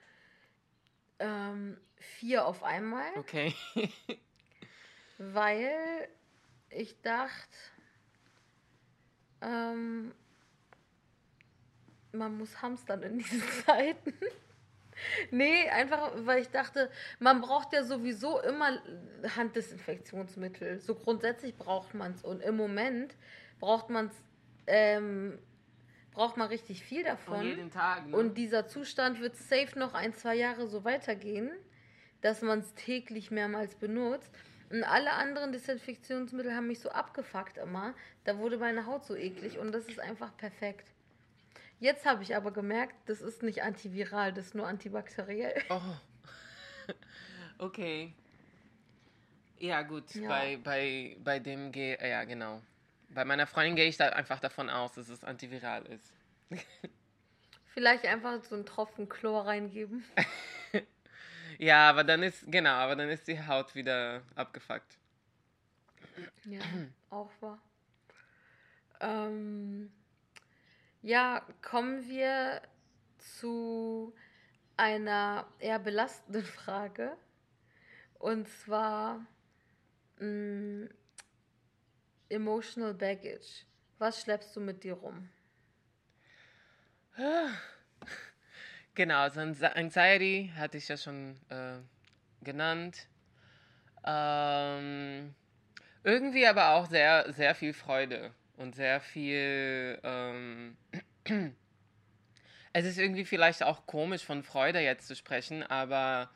ähm, 1.18 1.76
vier 1.97 2.47
auf 2.47 2.62
einmal. 2.62 3.11
Okay. 3.16 3.54
weil 5.18 6.09
ich 6.71 7.00
dachte, 7.02 7.56
ähm, 9.40 10.14
man 12.12 12.37
muss 12.37 12.61
hamstern 12.61 13.02
in 13.02 13.18
diesen 13.18 13.42
Zeiten. 13.66 14.14
nee, 15.30 15.68
einfach, 15.68 16.12
weil 16.16 16.42
ich 16.42 16.50
dachte, 16.50 16.90
man 17.18 17.40
braucht 17.40 17.73
ja 17.73 17.85
sowieso 17.85 18.40
immer 18.40 18.82
Handdesinfektionsmittel. 19.37 20.80
So 20.80 20.94
grundsätzlich 20.94 21.56
braucht 21.56 21.94
man 21.94 22.12
es. 22.12 22.23
Und 22.23 22.40
im 22.42 22.56
Moment 22.56 23.14
braucht 23.61 23.90
man 23.90 24.06
es, 24.06 24.14
ähm, 24.66 25.38
braucht 26.12 26.37
man 26.37 26.49
richtig 26.49 26.83
viel 26.83 27.04
davon. 27.04 27.40
Und 27.40 27.47
jeden 27.47 27.71
Tag. 27.71 28.07
Ne? 28.07 28.16
Und 28.16 28.37
dieser 28.37 28.66
Zustand 28.69 29.21
wird 29.21 29.37
safe 29.37 29.78
noch 29.78 29.95
ein, 29.95 30.14
zwei 30.14 30.35
Jahre 30.35 30.66
so 30.66 30.85
weitergehen, 30.85 31.50
dass 32.21 32.42
man 32.42 32.61
es 32.61 32.75
täglich 32.75 33.31
mehrmals 33.31 33.75
benutzt. 33.75 34.31
Und 34.71 34.85
alle 34.85 35.12
anderen 35.12 35.52
Desinfektionsmittel 35.52 36.54
haben 36.54 36.69
mich 36.69 36.81
so 36.81 36.90
abgefuckt 36.90 37.59
immer. 37.59 37.95
Da 38.25 38.38
wurde 38.38 38.57
meine 38.57 38.87
Haut 38.87 39.04
so 39.04 39.14
eklig 39.14 39.59
und 39.59 39.73
das 39.73 39.87
ist 39.87 40.00
einfach 40.00 40.35
perfekt. 40.37 40.88
Jetzt 41.78 42.07
habe 42.07 42.23
ich 42.23 42.37
aber 42.37 42.52
gemerkt, 42.52 42.95
das 43.07 43.21
ist 43.21 43.42
nicht 43.42 43.62
antiviral, 43.62 44.33
das 44.33 44.47
ist 44.47 44.54
nur 44.54 44.66
antibakteriell. 44.66 45.61
Oh. 45.69 45.81
Okay. 47.59 48.12
Ja, 49.61 49.83
gut. 49.83 50.12
Ja. 50.16 50.28
Bei, 50.28 50.57
bei, 50.57 51.16
bei 51.23 51.38
dem 51.38 51.71
gehe 51.71 51.97
ja 51.97 52.25
genau. 52.25 52.61
Bei 53.14 53.25
meiner 53.25 53.47
Freundin 53.47 53.76
gehe 53.76 53.87
ich 53.87 53.97
da 53.97 54.09
einfach 54.09 54.40
davon 54.40 54.71
aus, 54.71 54.92
dass 54.92 55.09
es 55.09 55.23
antiviral 55.23 55.85
ist. 55.87 56.12
Vielleicht 57.75 58.07
einfach 58.07 58.42
so 58.45 58.54
einen 58.54 58.66
Tropfen 58.66 59.09
Chlor 59.09 59.47
reingeben. 59.47 60.04
ja, 61.59 61.88
aber 61.88 62.04
dann 62.04 62.23
ist, 62.23 62.45
genau, 62.50 62.71
aber 62.71 62.97
dann 62.97 63.09
ist 63.09 63.28
die 63.28 63.47
Haut 63.47 63.75
wieder 63.75 64.23
abgefuckt. 64.35 64.99
Ja, 66.45 66.61
auch 67.11 67.31
wahr. 67.40 67.59
Ähm, 69.00 69.90
ja, 71.00 71.47
kommen 71.62 72.07
wir 72.09 72.62
zu 73.19 74.14
einer 74.76 75.47
eher 75.59 75.78
belastenden 75.78 76.45
Frage. 76.61 77.16
Und 78.19 78.49
zwar 78.49 79.26
mh, 80.19 80.26
mm, 80.26 80.90
Emotional 82.33 82.95
Baggage. 82.95 83.65
Was 83.99 84.23
schleppst 84.23 84.57
du 84.57 84.61
mit 84.61 84.83
dir 84.85 84.95
rum? 84.95 85.29
Genau, 88.95 89.21
also 89.21 89.41
Anxiety 89.41 90.53
hatte 90.55 90.77
ich 90.77 90.87
ja 90.87 90.99
schon 90.99 91.41
äh, 91.49 91.79
genannt. 92.43 93.07
Ähm, 94.05 95.35
irgendwie 96.05 96.47
aber 96.47 96.73
auch 96.73 96.91
sehr, 96.91 97.33
sehr 97.33 97.55
viel 97.55 97.73
Freude 97.73 98.35
und 98.57 98.75
sehr 98.75 99.01
viel. 99.01 99.99
Ähm, 100.03 100.77
es 102.75 102.85
ist 102.85 102.99
irgendwie 102.99 103.25
vielleicht 103.25 103.62
auch 103.62 103.87
komisch 103.87 104.25
von 104.25 104.43
Freude 104.43 104.81
jetzt 104.81 105.07
zu 105.07 105.17
sprechen, 105.17 105.62
aber 105.62 106.29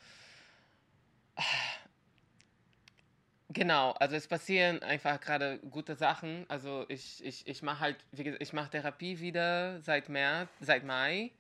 genau, 3.57 3.93
also 3.93 4.15
es 4.17 4.29
passieren 4.29 4.83
einfach 4.83 5.19
gerade 5.19 5.59
gute 5.71 5.97
Sachen. 5.97 6.45
Also 6.49 6.85
ich, 6.89 7.25
ich, 7.25 7.47
ich 7.47 7.63
mache 7.63 7.81
halt, 7.81 7.97
wie 8.13 8.25
gesagt, 8.25 8.43
ich 8.43 8.53
mache 8.53 8.71
Therapie 8.71 9.19
wieder 9.19 9.81
seit 9.81 10.09
März, 10.09 10.51
seit 10.61 10.85
Mai. 10.85 11.33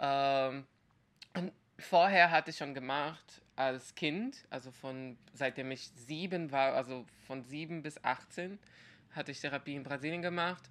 Ähm, 0.00 0.66
und 1.34 1.52
vorher 1.78 2.32
hatte 2.32 2.50
ich 2.50 2.56
schon 2.56 2.74
gemacht 2.74 3.42
als 3.54 3.94
Kind, 3.94 4.44
also 4.50 4.70
von 4.70 5.16
seitdem 5.32 5.70
ich 5.70 5.88
sieben 5.94 6.50
war, 6.50 6.74
also 6.74 7.06
von 7.26 7.42
sieben 7.44 7.82
bis 7.82 8.02
18 8.04 8.58
hatte 9.12 9.30
ich 9.30 9.40
Therapie 9.40 9.76
in 9.76 9.84
Brasilien 9.84 10.22
gemacht. 10.22 10.64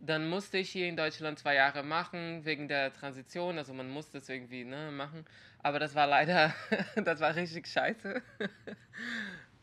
Dann 0.00 0.28
musste 0.28 0.58
ich 0.58 0.68
hier 0.70 0.88
in 0.88 0.96
Deutschland 0.96 1.38
zwei 1.38 1.54
Jahre 1.54 1.82
machen, 1.82 2.44
wegen 2.44 2.68
der 2.68 2.92
Transition. 2.92 3.56
Also 3.56 3.72
man 3.72 3.88
musste 3.88 4.18
es 4.18 4.28
irgendwie 4.28 4.64
ne, 4.64 4.90
machen. 4.90 5.24
Aber 5.60 5.78
das 5.78 5.94
war 5.94 6.06
leider, 6.06 6.52
das 6.96 7.20
war 7.20 7.34
richtig 7.34 7.66
scheiße. 7.68 8.22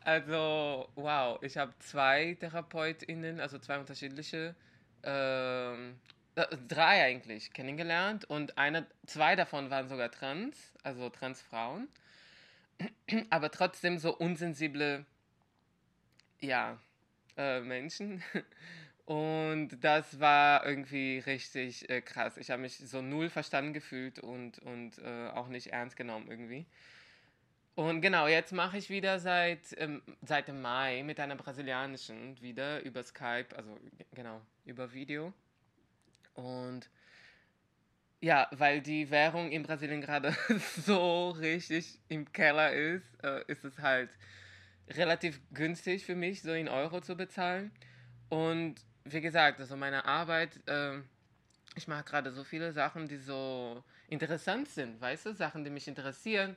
Also, 0.06 0.90
wow, 0.96 1.42
ich 1.42 1.58
habe 1.58 1.74
zwei 1.80 2.36
TherapeutInnen, 2.40 3.40
also 3.40 3.58
zwei 3.58 3.80
unterschiedliche, 3.80 4.54
ähm, 5.04 5.96
äh, 6.36 6.46
drei 6.68 7.04
eigentlich 7.06 7.54
kennengelernt 7.54 8.26
und 8.26 8.58
eine, 8.58 8.86
zwei 9.06 9.36
davon 9.36 9.70
waren 9.70 9.88
sogar 9.88 10.12
trans, 10.12 10.74
also 10.84 11.10
Transfrauen. 11.10 11.88
Aber 13.30 13.50
trotzdem 13.52 13.98
so 13.98 14.16
unsensible, 14.16 15.06
ja, 16.42 16.78
äh, 17.38 17.62
Menschen. 17.62 18.24
Und 19.06 19.84
das 19.84 20.20
war 20.22 20.66
irgendwie 20.66 21.20
richtig 21.20 21.90
äh, 21.90 22.02
krass. 22.02 22.38
Ich 22.38 22.50
habe 22.52 22.62
mich 22.62 22.78
so 22.78 23.02
null 23.02 23.30
verstanden 23.30 23.74
gefühlt 23.74 24.20
und, 24.20 24.60
und 24.60 24.98
äh, 25.00 25.28
auch 25.34 25.50
nicht 25.50 25.68
ernst 25.74 25.98
genommen 25.98 26.28
irgendwie. 26.30 26.66
Und 27.76 28.02
genau, 28.02 28.28
jetzt 28.28 28.52
mache 28.52 28.78
ich 28.78 28.90
wieder 28.90 29.20
seit, 29.20 29.62
ähm, 29.78 30.04
seit 30.22 30.48
dem 30.48 30.62
Mai 30.62 31.02
mit 31.04 31.20
einer 31.20 31.36
brasilianischen 31.36 32.40
wieder 32.40 32.84
über 32.84 33.02
Skype, 33.02 33.48
also 33.56 33.80
genau, 34.14 34.42
über 34.66 34.94
Video. 34.94 35.34
Und 36.36 36.90
ja, 38.22 38.48
weil 38.52 38.82
die 38.82 39.10
Währung 39.10 39.52
in 39.52 39.64
Brasilien 39.64 40.02
gerade 40.02 40.36
so 40.86 41.32
richtig 41.32 42.00
im 42.10 42.32
Keller 42.32 42.72
ist, 42.74 43.24
äh, 43.24 43.44
ist 43.48 43.66
es 43.66 43.80
halt 43.80 44.10
relativ 44.90 45.42
günstig 45.52 46.06
für 46.06 46.16
mich, 46.16 46.42
so 46.42 46.54
in 46.54 46.70
Euro 46.70 47.02
zu 47.02 47.16
bezahlen. 47.16 47.72
Und 48.30 48.76
wie 49.04 49.22
gesagt, 49.22 49.60
also 49.60 49.76
meine 49.76 50.06
Arbeit, 50.06 50.60
äh, 50.68 51.00
ich 51.76 51.88
mache 51.88 52.04
gerade 52.04 52.32
so 52.32 52.44
viele 52.44 52.72
Sachen, 52.72 53.08
die 53.08 53.18
so 53.18 53.84
interessant 54.08 54.70
sind, 54.70 55.02
weißt 55.02 55.26
du, 55.26 55.34
Sachen, 55.34 55.64
die 55.64 55.72
mich 55.72 55.88
interessieren. 55.88 56.56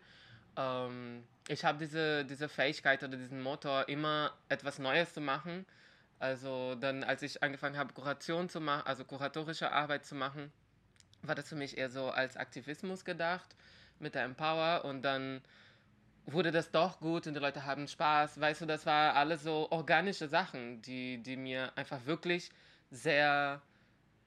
Ähm, 0.56 1.24
ich 1.48 1.64
habe 1.64 1.78
diese, 1.78 2.24
diese 2.24 2.48
Fähigkeit 2.48 3.02
oder 3.02 3.16
diesen 3.16 3.42
Motor, 3.42 3.88
immer 3.88 4.32
etwas 4.48 4.78
Neues 4.78 5.12
zu 5.14 5.20
machen. 5.20 5.66
Also 6.18 6.74
dann, 6.76 7.04
als 7.04 7.22
ich 7.22 7.42
angefangen 7.42 7.76
habe, 7.76 7.92
Kuration 7.92 8.48
zu 8.48 8.60
machen, 8.60 8.86
also 8.86 9.04
kuratorische 9.04 9.70
Arbeit 9.70 10.06
zu 10.06 10.14
machen, 10.14 10.50
war 11.22 11.34
das 11.34 11.48
für 11.48 11.56
mich 11.56 11.76
eher 11.76 11.90
so 11.90 12.10
als 12.10 12.36
Aktivismus 12.36 13.04
gedacht 13.04 13.54
mit 13.98 14.14
der 14.14 14.24
Empower 14.24 14.84
und 14.84 15.02
dann 15.02 15.42
wurde 16.26 16.50
das 16.50 16.70
doch 16.70 17.00
gut 17.00 17.26
und 17.26 17.34
die 17.34 17.40
Leute 17.40 17.64
haben 17.64 17.86
Spaß. 17.86 18.40
Weißt 18.40 18.62
du, 18.62 18.66
das 18.66 18.84
war 18.86 19.14
alles 19.14 19.42
so 19.42 19.68
organische 19.70 20.28
Sachen, 20.28 20.82
die, 20.82 21.18
die 21.22 21.36
mir 21.36 21.76
einfach 21.76 22.04
wirklich 22.04 22.50
sehr 22.90 23.62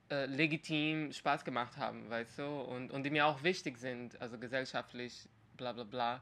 äh, 0.09 0.25
legitim 0.25 1.11
Spaß 1.11 1.43
gemacht 1.43 1.77
haben, 1.77 2.09
weißt 2.09 2.39
du, 2.39 2.45
und, 2.45 2.91
und 2.91 3.03
die 3.03 3.09
mir 3.09 3.25
auch 3.25 3.43
wichtig 3.43 3.77
sind, 3.77 4.19
also 4.21 4.37
gesellschaftlich, 4.37 5.27
bla 5.59 5.73
bla 5.73 5.83
bla. 5.83 6.21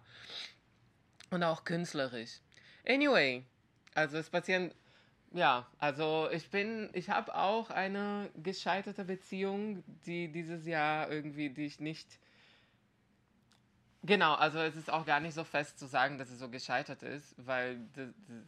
Und 1.30 1.44
auch 1.44 1.64
künstlerisch. 1.64 2.40
Anyway, 2.86 3.46
also 3.94 4.18
es 4.18 4.30
passieren, 4.30 4.74
ja, 5.34 5.68
also 5.78 6.30
ich 6.32 6.50
bin, 6.50 6.90
ich 6.94 7.10
habe 7.10 7.36
auch 7.36 7.70
eine 7.70 8.30
gescheiterte 8.36 9.06
Beziehung, 9.06 9.84
die 10.06 10.32
dieses 10.32 10.66
Jahr 10.66 11.10
irgendwie, 11.12 11.50
die 11.50 11.66
ich 11.66 11.80
nicht 11.80 12.20
Genau, 14.04 14.36
also 14.36 14.60
es 14.60 14.76
ist 14.78 14.90
auch 14.90 15.06
gar 15.06 15.20
nicht 15.20 15.34
so 15.34 15.44
fest 15.44 15.78
zu 15.80 15.86
sagen, 15.86 16.18
dass 16.18 16.30
es 16.30 16.40
so 16.40 16.50
gescheitert 16.50 17.04
ist, 17.04 17.36
weil 17.46 17.80
das, 17.94 18.10
das, 18.28 18.44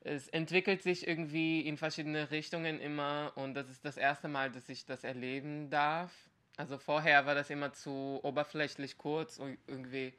es 0.00 0.28
entwickelt 0.28 0.82
sich 0.82 1.06
irgendwie 1.06 1.60
in 1.60 1.78
verschiedene 1.78 2.30
Richtungen 2.30 2.78
immer 2.80 3.32
und 3.36 3.54
das 3.54 3.70
ist 3.70 3.86
das 3.86 3.96
erste 3.96 4.28
Mal, 4.28 4.50
dass 4.50 4.68
ich 4.68 4.84
das 4.84 5.02
erleben 5.02 5.70
darf. 5.70 6.12
Also 6.56 6.78
vorher 6.78 7.26
war 7.26 7.34
das 7.34 7.50
immer 7.50 7.72
zu 7.72 8.20
oberflächlich 8.22 8.96
kurz 8.96 9.38
und 9.38 9.58
irgendwie, 9.66 10.14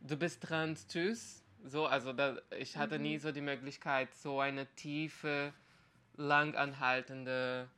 du 0.00 0.16
bist 0.16 0.42
trans, 0.42 0.86
tschüss. 0.86 1.42
So, 1.64 1.86
also 1.86 2.12
da, 2.12 2.38
ich 2.58 2.76
hatte 2.76 2.96
mhm. 2.96 3.02
nie 3.02 3.18
so 3.18 3.32
die 3.32 3.40
Möglichkeit, 3.40 4.14
so 4.14 4.40
eine 4.40 4.66
tiefe, 4.76 5.52
langanhaltende 6.16 7.68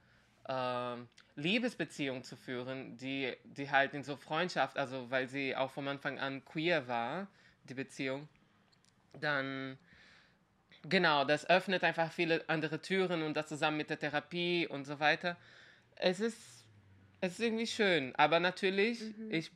ähm, 0.49 1.09
Liebesbeziehung 1.37 2.23
zu 2.23 2.37
führen, 2.37 2.97
die, 2.97 3.35
die 3.45 3.71
halt 3.71 3.95
in 3.95 4.03
so 4.03 4.17
Freundschaft, 4.17 4.77
also 4.77 5.11
weil 5.11 5.29
sie 5.29 5.57
auch 5.57 5.71
vom 5.71 5.89
Anfang 5.89 6.19
an 6.19 6.45
queer 6.45 6.87
war, 6.89 7.29
die 7.65 7.75
Beziehung, 7.75 8.29
dann 9.21 9.79
genau, 10.89 11.25
das 11.25 11.49
öffnet 11.49 11.85
einfach 11.85 12.13
viele 12.13 12.49
andere 12.49 12.81
Türen 12.81 13.23
und 13.23 13.35
das 13.35 13.47
zusammen 13.47 13.77
mit 13.77 13.91
der 13.91 13.99
Therapie 13.99 14.67
und 14.67 14.85
so 14.85 15.01
weiter. 15.01 15.37
Es 15.97 16.21
ist, 16.21 16.62
Es 17.25 17.35
ist 17.35 17.41
irgendwie 17.41 17.69
schön, 17.69 18.13
aber 18.17 18.41
natürlich, 18.41 19.01
mhm. 19.01 19.33
ich 19.33 19.53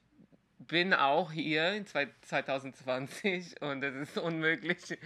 bin 0.59 0.95
auch 0.95 1.33
hier 1.33 1.73
in 1.73 1.85
2020 1.85 3.61
und 3.61 3.83
es 3.83 4.09
ist 4.09 4.19
unmöglich 4.19 4.97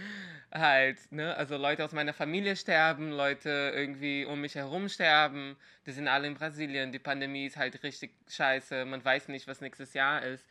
halt, 0.51 0.99
ne? 1.11 1.35
Also 1.35 1.57
Leute 1.57 1.83
aus 1.83 1.91
meiner 1.91 2.13
Familie 2.13 2.55
sterben, 2.55 3.09
Leute 3.09 3.73
irgendwie 3.75 4.25
um 4.25 4.41
mich 4.41 4.53
herum 4.53 4.89
sterben, 4.89 5.57
die 5.87 5.91
sind 5.91 6.07
alle 6.07 6.27
in 6.27 6.35
Brasilien, 6.35 6.91
die 6.91 6.99
Pandemie 6.99 7.47
ist 7.47 7.57
halt 7.57 7.81
richtig 7.81 8.11
scheiße, 8.29 8.85
man 8.85 9.03
weiß 9.03 9.29
nicht, 9.29 9.47
was 9.47 9.61
nächstes 9.61 9.95
Jahr 9.95 10.21
ist. 10.21 10.45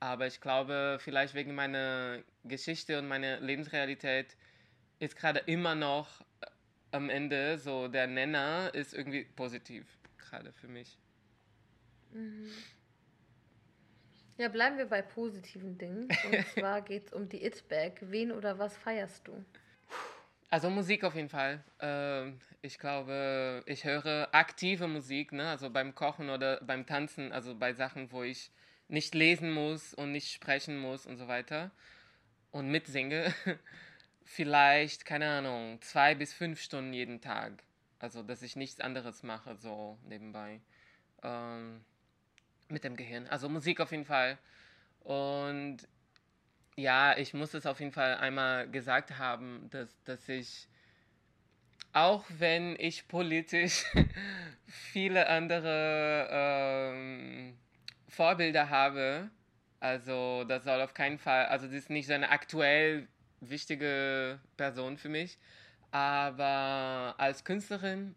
Aber 0.00 0.26
ich 0.26 0.40
glaube, 0.40 0.98
vielleicht 0.98 1.34
wegen 1.34 1.54
meiner 1.54 2.22
Geschichte 2.44 2.98
und 2.98 3.06
meiner 3.06 3.38
Lebensrealität 3.40 4.34
ist 4.98 5.14
gerade 5.14 5.40
immer 5.40 5.74
noch 5.74 6.24
am 6.90 7.10
Ende 7.10 7.58
so 7.58 7.88
der 7.88 8.06
Nenner 8.06 8.70
ist 8.72 8.94
irgendwie 8.94 9.24
positiv, 9.24 9.84
gerade 10.18 10.52
für 10.54 10.68
mich. 10.68 10.96
Mhm. 12.12 12.50
Ja, 14.38 14.48
bleiben 14.48 14.78
wir 14.78 14.86
bei 14.86 15.02
positiven 15.02 15.78
Dingen. 15.78 16.04
Und 16.04 16.46
zwar 16.54 16.82
geht 16.82 17.06
es 17.06 17.12
um 17.12 17.28
die 17.28 17.44
It-Bag. 17.44 17.94
Wen 18.02 18.30
oder 18.30 18.58
was 18.58 18.76
feierst 18.76 19.26
du? 19.26 19.44
Also 20.50 20.70
Musik 20.70 21.04
auf 21.04 21.14
jeden 21.14 21.28
Fall. 21.28 21.62
Ähm, 21.80 22.38
ich 22.62 22.78
glaube, 22.78 23.62
ich 23.66 23.84
höre 23.84 24.28
aktive 24.32 24.88
Musik, 24.88 25.32
ne? 25.32 25.48
also 25.48 25.70
beim 25.70 25.94
Kochen 25.94 26.30
oder 26.30 26.60
beim 26.62 26.86
Tanzen, 26.86 27.32
also 27.32 27.54
bei 27.54 27.74
Sachen, 27.74 28.10
wo 28.12 28.22
ich 28.22 28.50
nicht 28.86 29.14
lesen 29.14 29.52
muss 29.52 29.92
und 29.92 30.12
nicht 30.12 30.32
sprechen 30.32 30.78
muss 30.78 31.04
und 31.04 31.18
so 31.18 31.28
weiter 31.28 31.70
und 32.50 32.70
mitsinge. 32.70 33.34
Vielleicht, 34.24 35.04
keine 35.04 35.28
Ahnung, 35.28 35.80
zwei 35.82 36.14
bis 36.14 36.32
fünf 36.32 36.60
Stunden 36.60 36.92
jeden 36.92 37.20
Tag. 37.20 37.62
Also, 37.98 38.22
dass 38.22 38.42
ich 38.42 38.56
nichts 38.56 38.80
anderes 38.80 39.22
mache, 39.22 39.56
so 39.56 39.98
nebenbei. 40.04 40.60
Ähm, 41.22 41.84
mit 42.68 42.84
dem 42.84 42.96
Gehirn. 42.96 43.26
Also 43.28 43.48
Musik 43.48 43.80
auf 43.80 43.90
jeden 43.90 44.04
Fall. 44.04 44.38
Und 45.00 45.78
ja, 46.76 47.16
ich 47.16 47.34
muss 47.34 47.54
es 47.54 47.66
auf 47.66 47.80
jeden 47.80 47.92
Fall 47.92 48.16
einmal 48.16 48.70
gesagt 48.70 49.18
haben, 49.18 49.68
dass, 49.70 49.88
dass 50.04 50.28
ich, 50.28 50.68
auch 51.92 52.24
wenn 52.38 52.76
ich 52.78 53.08
politisch 53.08 53.84
viele 54.66 55.28
andere 55.28 56.28
ähm, 56.30 57.58
Vorbilder 58.08 58.70
habe, 58.70 59.28
also 59.80 60.44
das 60.44 60.64
soll 60.64 60.80
auf 60.80 60.94
keinen 60.94 61.18
Fall, 61.18 61.46
also 61.46 61.66
das 61.66 61.74
ist 61.74 61.90
nicht 61.90 62.06
so 62.06 62.12
eine 62.12 62.30
aktuell 62.30 63.08
wichtige 63.40 64.38
Person 64.56 64.98
für 64.98 65.08
mich, 65.08 65.38
aber 65.90 67.14
als 67.18 67.44
Künstlerin 67.44 68.14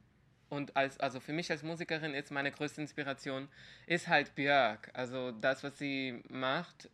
und 0.52 0.76
als, 0.76 1.00
also 1.00 1.22
für 1.22 1.32
mich 1.32 1.50
als 1.50 1.64
Musikerin 1.64 2.14
ist 2.14 2.30
meine 2.30 2.52
größte 2.52 2.82
Inspiration, 2.82 3.48
ist 3.88 4.10
halt 4.10 4.36
Björk. 4.36 4.92
Also 4.94 5.32
das, 5.32 5.64
was 5.64 5.78
sie 5.78 6.22
macht, 6.28 6.90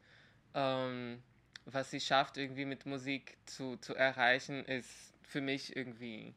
ähm, 0.53 1.23
was 1.65 1.89
sie 1.89 1.99
schafft, 1.99 2.37
irgendwie 2.37 2.65
mit 2.65 2.85
Musik 2.85 3.35
zu, 3.45 3.75
zu 3.77 3.95
erreichen, 3.95 4.63
ist 4.65 5.11
für 5.23 5.41
mich 5.41 5.75
irgendwie 5.75 6.35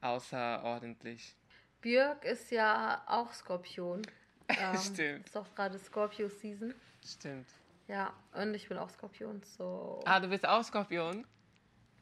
außerordentlich. 0.00 1.36
Björk 1.80 2.24
ist 2.24 2.50
ja 2.50 3.04
auch 3.06 3.32
Skorpion. 3.32 4.02
Ähm, 4.58 4.76
Stimmt. 4.76 5.26
Ist 5.26 5.36
auch 5.36 5.54
gerade 5.54 5.78
Scorpio-Season. 5.78 6.74
Stimmt. 7.02 7.46
Ja, 7.88 8.12
und 8.34 8.52
ich 8.52 8.68
bin 8.68 8.76
auch 8.76 8.90
Skorpion, 8.90 9.40
so. 9.44 10.02
Ah, 10.04 10.20
du 10.20 10.28
bist 10.28 10.46
auch 10.46 10.62
Skorpion? 10.62 11.24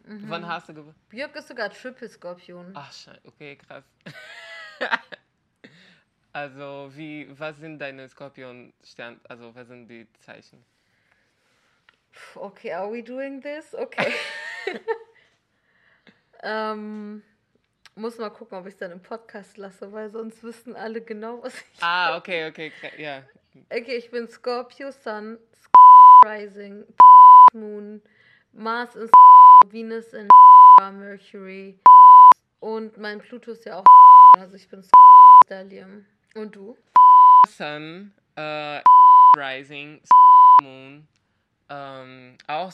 Mhm. 0.05 0.29
Wann 0.29 0.47
hast 0.47 0.69
du 0.69 0.75
gewonnen? 0.75 0.97
Björk 1.09 1.37
ist 1.37 1.49
sogar 1.49 1.71
Triple-Skorpion. 1.71 2.73
Ach, 2.75 2.93
scheiße. 2.93 3.21
Okay, 3.25 3.57
krass. 3.57 3.85
also, 6.33 6.91
wie, 6.95 7.27
was 7.39 7.57
sind 7.59 7.79
deine 7.79 8.09
Skorpion-Stern, 8.09 9.21
also 9.29 9.55
was 9.55 9.69
sind 9.69 9.89
die 9.89 10.07
Zeichen? 10.21 10.65
Okay, 12.35 12.73
are 12.73 12.91
we 12.93 13.03
doing 13.03 13.41
this? 13.41 13.75
Okay. 13.75 14.13
ähm, 16.43 17.23
muss 17.95 18.19
mal 18.19 18.31
gucken, 18.31 18.59
ob 18.59 18.67
ich 18.67 18.75
es 18.75 18.79
dann 18.79 18.91
im 18.91 19.03
Podcast 19.03 19.57
lasse, 19.57 19.93
weil 19.93 20.11
sonst 20.11 20.43
wissen 20.43 20.75
alle 20.75 21.01
genau, 21.01 21.43
was 21.43 21.55
ich. 21.55 21.83
Ah, 21.83 22.17
okay, 22.17 22.49
okay, 22.49 22.73
ja. 22.99 23.23
Okay, 23.69 23.97
ich 23.97 24.11
bin 24.11 24.29
Scorpio 24.29 24.91
Sun, 24.91 25.39
Rising, 26.25 26.85
Moon, 27.53 28.03
Mars 28.53 28.97
ist 28.97 29.13
Venus 29.67 30.13
in 30.13 30.29
Mercury 30.81 31.79
und 32.61 32.97
mein 32.99 33.21
Pluto 33.21 33.53
ist 33.53 33.65
ja 33.65 33.79
auch 33.79 33.85
also 34.39 34.57
ich 34.57 34.69
bin 34.69 34.85
Stellium. 35.45 36.07
Und 36.35 36.55
du? 36.55 36.79
Sun, 37.49 38.13
uh, 38.39 38.81
Rising, 39.37 40.01
Moon, 40.63 41.07
um, 41.69 42.37
auch 42.47 42.73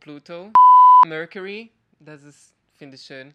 Pluto, 0.00 0.50
Mercury, 1.06 1.70
das 2.00 2.22
ist, 2.22 2.54
finde 2.74 2.96
ich 2.96 3.02
schön, 3.02 3.34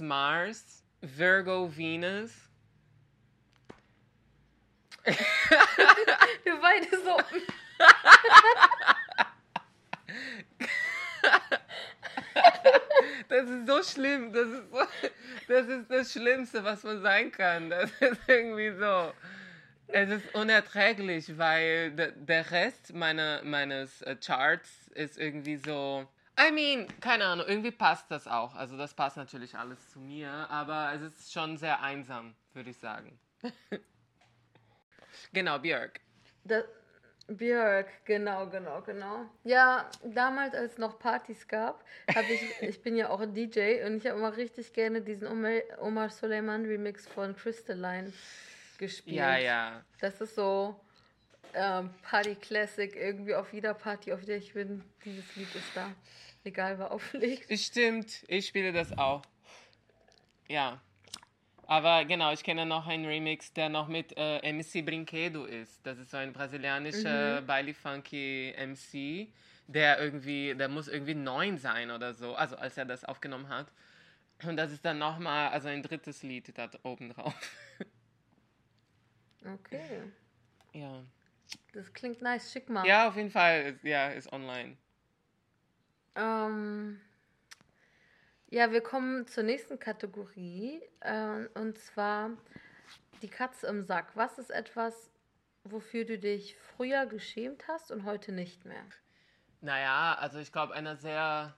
Mars, 0.00 0.82
Virgo, 1.00 1.70
Venus. 1.74 2.32
Wir 5.04 6.56
beide 6.60 6.90
so. 7.02 7.16
Das 13.44 13.52
ist 13.52 13.66
so 13.66 13.82
schlimm. 13.82 14.32
Das 14.32 14.48
ist, 14.48 14.70
so, 14.70 14.78
das 15.48 15.68
ist 15.68 15.90
das 15.90 16.12
Schlimmste, 16.12 16.64
was 16.64 16.82
man 16.82 17.02
sein 17.02 17.30
kann. 17.30 17.70
Das 17.70 17.90
ist 18.00 18.20
irgendwie 18.26 18.72
so. 18.72 19.12
Es 19.86 20.08
ist 20.08 20.34
unerträglich, 20.34 21.36
weil 21.36 21.90
der 21.92 22.50
Rest 22.50 22.94
meiner, 22.94 23.42
meines 23.44 24.00
äh, 24.02 24.16
Charts 24.16 24.88
ist 24.94 25.18
irgendwie 25.18 25.56
so. 25.56 26.08
I 26.40 26.50
mean, 26.50 26.88
keine 27.00 27.26
Ahnung, 27.26 27.46
irgendwie 27.46 27.70
passt 27.70 28.10
das 28.10 28.26
auch. 28.26 28.54
Also 28.54 28.78
das 28.78 28.94
passt 28.94 29.18
natürlich 29.18 29.54
alles 29.56 29.90
zu 29.90 30.00
mir, 30.00 30.30
aber 30.30 30.92
es 30.94 31.02
ist 31.02 31.32
schon 31.32 31.58
sehr 31.58 31.82
einsam, 31.82 32.34
würde 32.54 32.70
ich 32.70 32.78
sagen. 32.78 33.18
genau, 35.32 35.58
Björk. 35.58 36.00
Das, 36.44 36.64
Björk, 37.26 37.88
genau, 38.04 38.46
genau, 38.48 38.82
genau. 38.82 39.24
Ja, 39.44 39.90
damals, 40.02 40.54
als 40.54 40.72
es 40.72 40.78
noch 40.78 40.98
Partys 40.98 41.48
gab, 41.48 41.84
habe 42.14 42.26
ich, 42.32 42.42
ich 42.60 42.82
bin 42.82 42.96
ja 42.96 43.08
auch 43.08 43.20
ein 43.20 43.32
DJ 43.34 43.84
und 43.86 43.96
ich 43.96 44.06
habe 44.06 44.18
immer 44.18 44.36
richtig 44.36 44.72
gerne 44.72 45.00
diesen 45.00 45.26
Omar, 45.26 45.52
Omar 45.80 46.10
Soleiman 46.10 46.64
Remix 46.66 47.06
von 47.06 47.34
Crystalline 47.34 48.12
gespielt. 48.78 49.16
Ja, 49.16 49.38
ja. 49.38 49.84
Das 50.00 50.20
ist 50.20 50.34
so 50.34 50.78
ähm, 51.54 51.90
Party 52.02 52.34
Classic, 52.34 52.94
irgendwie 52.94 53.34
auf 53.34 53.52
jeder 53.52 53.74
Party, 53.74 54.12
auf 54.12 54.24
der 54.24 54.36
ich 54.36 54.52
bin, 54.52 54.82
dieses 55.04 55.34
Lied 55.36 55.54
ist 55.54 55.74
da. 55.74 55.90
Egal, 56.44 56.78
wer 56.78 56.90
auflegt. 56.90 57.50
Stimmt, 57.58 58.22
ich 58.28 58.46
spiele 58.46 58.72
das 58.72 58.96
auch. 58.98 59.22
Ja. 60.46 60.80
Aber 61.66 62.04
genau, 62.04 62.32
ich 62.32 62.42
kenne 62.42 62.66
noch 62.66 62.86
einen 62.86 63.06
Remix, 63.06 63.52
der 63.52 63.68
noch 63.68 63.88
mit 63.88 64.14
äh, 64.16 64.52
MC 64.52 64.84
Brinquedo 64.84 65.44
ist. 65.44 65.84
Das 65.86 65.98
ist 65.98 66.10
so 66.10 66.16
ein 66.16 66.32
brasilianischer 66.32 67.40
mhm. 67.40 67.46
Baile 67.46 67.74
Funky 67.74 68.54
MC, 68.56 69.28
der 69.66 70.00
irgendwie, 70.00 70.54
der 70.54 70.68
muss 70.68 70.88
irgendwie 70.88 71.14
neun 71.14 71.58
sein 71.58 71.90
oder 71.90 72.14
so, 72.14 72.34
also 72.34 72.56
als 72.56 72.76
er 72.76 72.84
das 72.84 73.04
aufgenommen 73.04 73.48
hat. 73.48 73.72
Und 74.42 74.56
das 74.56 74.72
ist 74.72 74.84
dann 74.84 74.98
nochmal, 74.98 75.48
also 75.50 75.68
ein 75.68 75.82
drittes 75.82 76.22
Lied 76.22 76.56
da 76.56 76.68
oben 76.82 77.10
drauf. 77.10 77.34
Okay. 79.44 80.02
Ja. 80.76 81.04
Das 81.72 81.92
klingt 81.92 82.20
nice, 82.20 82.50
schick 82.50 82.68
mal. 82.68 82.84
Ja, 82.84 83.06
auf 83.06 83.14
jeden 83.14 83.30
Fall, 83.30 83.78
ja, 83.84 84.08
ist 84.08 84.32
online. 84.32 84.76
Ähm, 86.16 87.00
ja, 88.54 88.70
wir 88.70 88.82
kommen 88.82 89.26
zur 89.26 89.42
nächsten 89.42 89.80
Kategorie 89.80 90.80
äh, 91.00 91.48
und 91.54 91.76
zwar 91.76 92.30
die 93.20 93.28
Katze 93.28 93.66
im 93.66 93.82
Sack. 93.82 94.12
Was 94.14 94.38
ist 94.38 94.50
etwas, 94.50 95.10
wofür 95.64 96.04
du 96.04 96.20
dich 96.20 96.56
früher 96.56 97.06
geschämt 97.06 97.66
hast 97.66 97.90
und 97.90 98.04
heute 98.04 98.30
nicht 98.30 98.64
mehr? 98.64 98.84
Naja, 99.60 100.14
also 100.20 100.38
ich 100.38 100.52
glaube, 100.52 100.72
eine 100.72 100.94
sehr, 100.94 101.52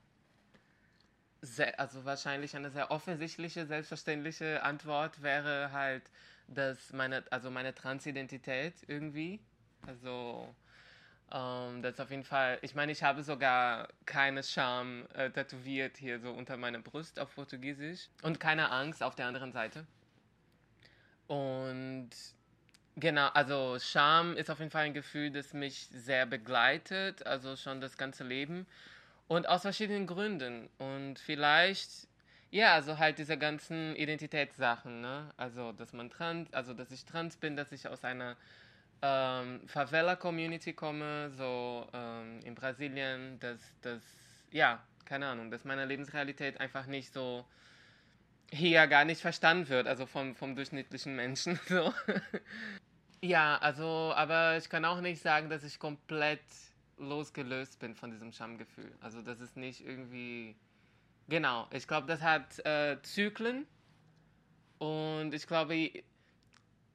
sehr, 1.43 1.79
also 1.79 2.07
wahrscheinlich 2.07 2.57
eine 2.57 2.71
sehr 2.71 2.91
offensichtliche, 2.91 3.67
selbstverständliche 3.67 4.63
Antwort 4.63 5.23
wäre 5.23 5.73
halt, 5.73 6.03
dass 6.49 6.95
meine, 6.95 7.25
also 7.31 7.51
meine 7.51 7.75
Transidentität 7.75 8.73
irgendwie, 8.87 9.39
also 9.87 10.55
ähm, 11.33 11.83
das 11.83 11.95
ist 11.95 12.01
auf 12.01 12.11
jeden 12.11 12.25
Fall, 12.25 12.59
ich 12.63 12.75
meine, 12.75 12.93
ich 12.93 13.03
habe 13.03 13.23
sogar 13.23 13.89
keine 14.05 14.43
Scham 14.43 15.07
äh, 15.15 15.31
tätowiert 15.31 15.97
hier 15.97 16.21
so 16.21 16.31
unter 16.31 16.57
meiner 16.57 16.79
Brust 16.79 17.19
auf 17.19 17.35
Portugiesisch 17.35 18.09
und 18.23 18.39
keine 18.39 18.71
Angst 18.71 19.03
auf 19.03 19.15
der 19.17 19.27
anderen 19.27 19.53
Seite. 19.53 19.87
Und 21.27 22.11
genau, 22.95 23.29
also 23.29 23.79
Scham 23.81 24.37
ist 24.37 24.51
auf 24.51 24.61
jeden 24.61 24.71
Fall 24.71 24.85
ein 24.85 24.95
Gefühl, 24.95 25.31
das 25.31 25.53
mich 25.53 25.89
sehr 25.91 26.27
begleitet, 26.27 27.27
also 27.27 27.57
schon 27.57 27.81
das 27.81 27.97
ganze 27.97 28.23
Leben 28.23 28.67
und 29.27 29.49
aus 29.49 29.63
verschiedenen 29.63 30.07
Gründen. 30.07 30.69
Und 30.79 31.19
vielleicht, 31.19 32.07
ja, 32.53 32.75
also 32.75 32.99
halt 32.99 33.19
diese 33.19 33.37
ganzen 33.37 33.97
Identitätssachen, 33.97 35.01
ne? 35.01 35.33
Also, 35.37 35.73
dass 35.73 35.93
man 35.93 36.11
trans, 36.11 36.53
also 36.53 36.73
dass 36.75 36.93
ich 36.93 37.05
trans 37.05 37.37
bin, 37.37 37.57
dass 37.57 37.73
ich 37.73 37.89
aus 37.89 38.05
einer 38.05 38.37
ähm, 39.03 39.61
Favela-Community 39.67 40.73
komme, 40.73 41.31
so 41.31 41.87
ähm, 41.93 42.41
in 42.45 42.55
Brasilien, 42.55 43.39
dass 43.41 43.61
das, 43.83 44.03
ja, 44.51 44.83
keine 45.05 45.27
Ahnung, 45.27 45.51
dass 45.51 45.65
meine 45.65 45.85
Lebensrealität 45.85 46.61
einfach 46.61 46.87
nicht 46.87 47.13
so 47.13 47.45
hier 48.51 48.87
gar 48.87 49.05
nicht 49.05 49.21
verstanden 49.21 49.69
wird, 49.69 49.87
also 49.87 50.07
vom, 50.07 50.35
vom 50.35 50.55
durchschnittlichen 50.55 51.15
Menschen. 51.15 51.59
So. 51.69 51.93
ja, 53.21 53.59
also, 53.59 54.13
aber 54.15 54.57
ich 54.57 54.69
kann 54.69 54.85
auch 54.85 55.01
nicht 55.01 55.21
sagen, 55.21 55.49
dass 55.51 55.65
ich 55.65 55.79
komplett 55.79 56.41
losgelöst 56.99 57.79
bin 57.81 57.95
von 57.95 58.11
diesem 58.11 58.33
Schamgefühl. 58.33 58.93
Also, 59.01 59.23
das 59.23 59.41
ist 59.41 59.57
nicht 59.57 59.85
irgendwie. 59.85 60.57
Genau, 61.29 61.67
ich 61.73 61.89
glaube, 61.89 62.07
das 62.07 62.23
hat 62.23 62.65
äh, 62.65 63.03
Zyklen. 63.03 63.67
Und 64.79 65.33
ich 65.35 65.47
glaube, 65.47 65.91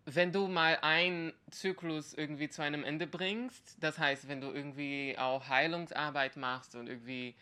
wenn 0.05 0.31
du 0.31 0.47
mal 0.47 0.77
einen 0.81 1.30
Zyklus 1.51 2.13
irgendwie 2.13 2.49
zu 2.49 2.61
einem 2.61 2.83
Ende 2.83 3.07
bringst, 3.07 3.77
das 3.79 3.99
heißt, 3.99 4.27
wenn 4.27 4.41
du 4.41 4.51
irgendwie 4.51 5.15
auch 5.17 5.47
Heilungsarbeit 5.47 6.37
machst 6.37 6.75
und 6.75 6.87
irgendwie 6.87 7.35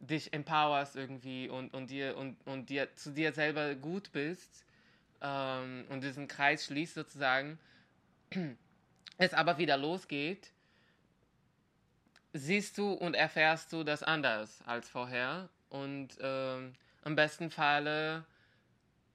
dich 0.00 0.32
empowerst 0.32 0.96
irgendwie 0.96 1.48
und, 1.48 1.74
und, 1.74 1.90
dir, 1.90 2.16
und, 2.16 2.36
und 2.46 2.70
dir 2.70 2.94
zu 2.94 3.10
dir 3.10 3.32
selber 3.32 3.74
gut 3.74 4.12
bist 4.12 4.64
ähm, 5.20 5.84
und 5.88 6.02
diesen 6.02 6.28
Kreis 6.28 6.64
schließt 6.66 6.94
sozusagen, 6.94 7.58
es 9.18 9.34
aber 9.34 9.58
wieder 9.58 9.76
losgeht, 9.76 10.52
siehst 12.32 12.78
du 12.78 12.92
und 12.92 13.14
erfährst 13.14 13.72
du 13.72 13.82
das 13.84 14.02
anders 14.02 14.62
als 14.66 14.88
vorher. 14.88 15.48
Und 15.70 16.16
ähm, 16.20 16.74
im 17.04 17.16
besten 17.16 17.50
Falle 17.50 18.24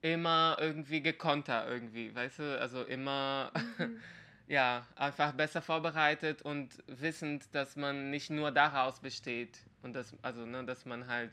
immer 0.02 0.56
irgendwie 0.60 1.00
gekonter 1.00 1.66
irgendwie, 1.66 2.14
weißt 2.14 2.40
du, 2.40 2.60
also 2.60 2.82
immer 2.82 3.50
mhm. 3.78 4.00
ja, 4.46 4.86
einfach 4.96 5.32
besser 5.32 5.62
vorbereitet 5.62 6.42
und 6.42 6.82
wissend, 6.86 7.46
dass 7.54 7.76
man 7.76 8.10
nicht 8.10 8.30
nur 8.30 8.50
daraus 8.50 9.00
besteht 9.00 9.58
und 9.82 9.94
das, 9.94 10.14
also, 10.22 10.44
ne, 10.44 10.64
dass 10.64 10.84
man 10.84 11.06
halt, 11.06 11.32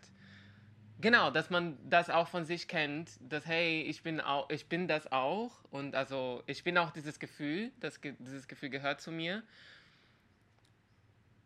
genau, 1.00 1.30
dass 1.30 1.50
man 1.50 1.78
das 1.89 2.10
auch 2.10 2.28
von 2.28 2.45
sich 2.45 2.67
kennt, 2.67 3.12
dass, 3.19 3.45
hey, 3.45 3.82
ich 3.82 4.02
bin 4.04 4.21
auch, 4.21 4.50
ich 4.50 4.67
bin 4.67 4.88
das 4.88 5.12
auch 5.12 5.52
und 5.71 5.95
also, 5.95 6.43
ich 6.45 6.63
bin 6.63 6.78
auch 6.78 6.91
dieses 6.91 7.19
Gefühl, 7.19 7.71
das, 7.80 8.00
dieses 8.19 8.47
Gefühl 8.47 8.69
gehört 8.69 9.02
zu 9.02 9.12
mir. 9.12 9.43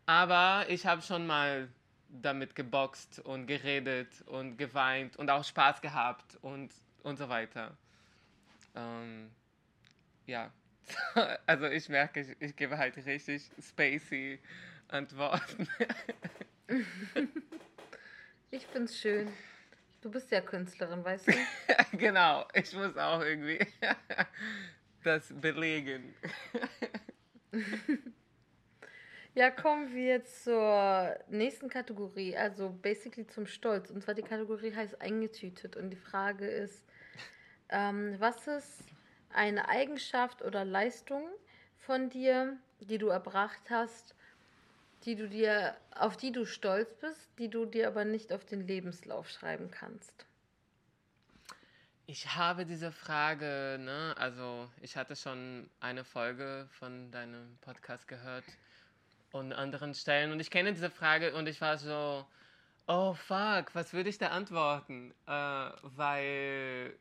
Aber 0.05 0.65
ich 0.69 0.85
habe 0.85 1.01
schon 1.01 1.25
mal 1.25 1.67
damit 2.09 2.55
geboxt 2.55 3.19
und 3.19 3.47
geredet 3.47 4.21
und 4.27 4.57
geweint 4.57 5.17
und 5.17 5.31
auch 5.31 5.43
Spaß 5.43 5.81
gehabt 5.81 6.37
und, 6.43 6.71
und 7.01 7.17
so 7.17 7.27
weiter. 7.27 7.75
Ähm, 8.75 9.31
ja, 10.27 10.51
also 11.45 11.65
ich 11.65 11.89
merke, 11.89 12.21
ich, 12.21 12.35
ich 12.39 12.55
gebe 12.55 12.77
halt 12.77 12.97
richtig 13.05 13.49
spacey 13.61 14.39
Antworten. 14.87 15.67
ich 18.51 18.65
find's 18.67 18.97
schön. 18.97 19.31
Du 20.01 20.11
bist 20.11 20.31
ja 20.31 20.41
Künstlerin, 20.41 21.03
weißt 21.03 21.27
du? 21.27 21.33
genau, 21.97 22.47
ich 22.53 22.73
muss 22.73 22.95
auch 22.95 23.21
irgendwie 23.21 23.59
das 25.03 25.33
belegen. 25.33 26.13
ja, 29.33 29.49
kommen 29.49 29.95
wir 29.95 30.23
zur 30.25 31.17
nächsten 31.29 31.69
Kategorie, 31.69 32.37
also 32.37 32.69
basically 32.69 33.25
zum 33.25 33.47
Stolz. 33.47 33.89
Und 33.89 34.03
zwar 34.03 34.13
die 34.13 34.21
Kategorie 34.21 34.75
heißt 34.75 35.01
eingetütet. 35.01 35.75
Und 35.75 35.89
die 35.89 35.97
Frage 35.97 36.47
ist, 36.47 36.85
ähm, 37.69 38.15
was 38.19 38.47
ist 38.47 38.83
eine 39.35 39.69
Eigenschaft 39.69 40.41
oder 40.41 40.65
Leistung 40.65 41.27
von 41.77 42.09
dir, 42.09 42.57
die 42.79 42.97
du 42.97 43.07
erbracht 43.07 43.69
hast, 43.69 44.15
die 45.03 45.15
du 45.15 45.29
dir, 45.29 45.75
auf 45.91 46.17
die 46.17 46.31
du 46.31 46.45
stolz 46.45 46.95
bist, 46.95 47.29
die 47.37 47.49
du 47.49 47.65
dir 47.65 47.87
aber 47.87 48.05
nicht 48.05 48.33
auf 48.33 48.45
den 48.45 48.65
Lebenslauf 48.65 49.29
schreiben 49.29 49.69
kannst? 49.69 50.25
Ich 52.07 52.35
habe 52.35 52.65
diese 52.65 52.91
Frage, 52.91 53.77
ne, 53.79 54.13
also 54.17 54.69
ich 54.81 54.95
hatte 54.95 55.15
schon 55.15 55.69
eine 55.79 56.03
Folge 56.03 56.67
von 56.71 57.11
deinem 57.11 57.57
Podcast 57.61 58.07
gehört 58.07 58.45
und 59.31 59.53
anderen 59.53 59.93
Stellen 59.93 60.31
und 60.31 60.39
ich 60.39 60.51
kenne 60.51 60.71
diese 60.71 60.91
Frage 60.91 61.33
und 61.33 61.47
ich 61.47 61.61
war 61.61 61.77
so, 61.77 62.25
oh 62.87 63.13
fuck, 63.15 63.73
was 63.73 63.93
würde 63.93 64.09
ich 64.09 64.19
da 64.19 64.27
antworten? 64.27 65.13
Äh, 65.25 65.31
weil 65.81 66.95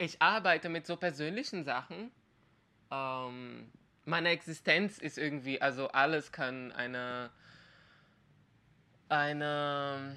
ich 0.00 0.20
arbeite 0.22 0.68
mit 0.70 0.86
so 0.86 0.96
persönlichen 0.96 1.62
Sachen. 1.62 2.10
Ähm, 2.90 3.70
meine 4.06 4.30
Existenz 4.30 4.98
ist 4.98 5.18
irgendwie, 5.18 5.60
also 5.60 5.88
alles 5.88 6.32
kann 6.32 6.72
eine, 6.72 7.30
eine, 9.10 10.16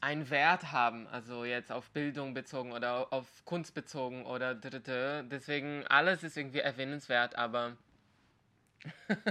einen 0.00 0.30
Wert 0.30 0.72
haben, 0.72 1.06
also 1.08 1.44
jetzt 1.44 1.70
auf 1.70 1.90
Bildung 1.90 2.32
bezogen 2.32 2.72
oder 2.72 3.12
auf 3.12 3.26
Kunst 3.44 3.74
bezogen 3.74 4.24
oder 4.24 4.54
dritte. 4.54 5.26
Deswegen 5.30 5.86
alles 5.86 6.22
ist 6.22 6.38
irgendwie 6.38 6.60
erwähnenswert, 6.60 7.36
aber 7.36 7.76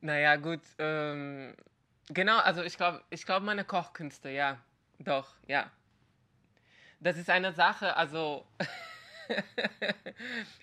naja, 0.00 0.34
gut. 0.34 0.62
Ähm, 0.78 1.54
genau, 2.08 2.38
also 2.38 2.64
ich 2.64 2.76
glaube, 2.76 3.04
ich 3.10 3.24
glaube 3.24 3.46
meine 3.46 3.64
Kochkünste, 3.64 4.30
ja. 4.30 4.58
Doch, 4.98 5.36
ja 5.46 5.70
das 7.00 7.16
ist 7.16 7.30
eine 7.30 7.52
Sache, 7.52 7.96
also 7.96 8.46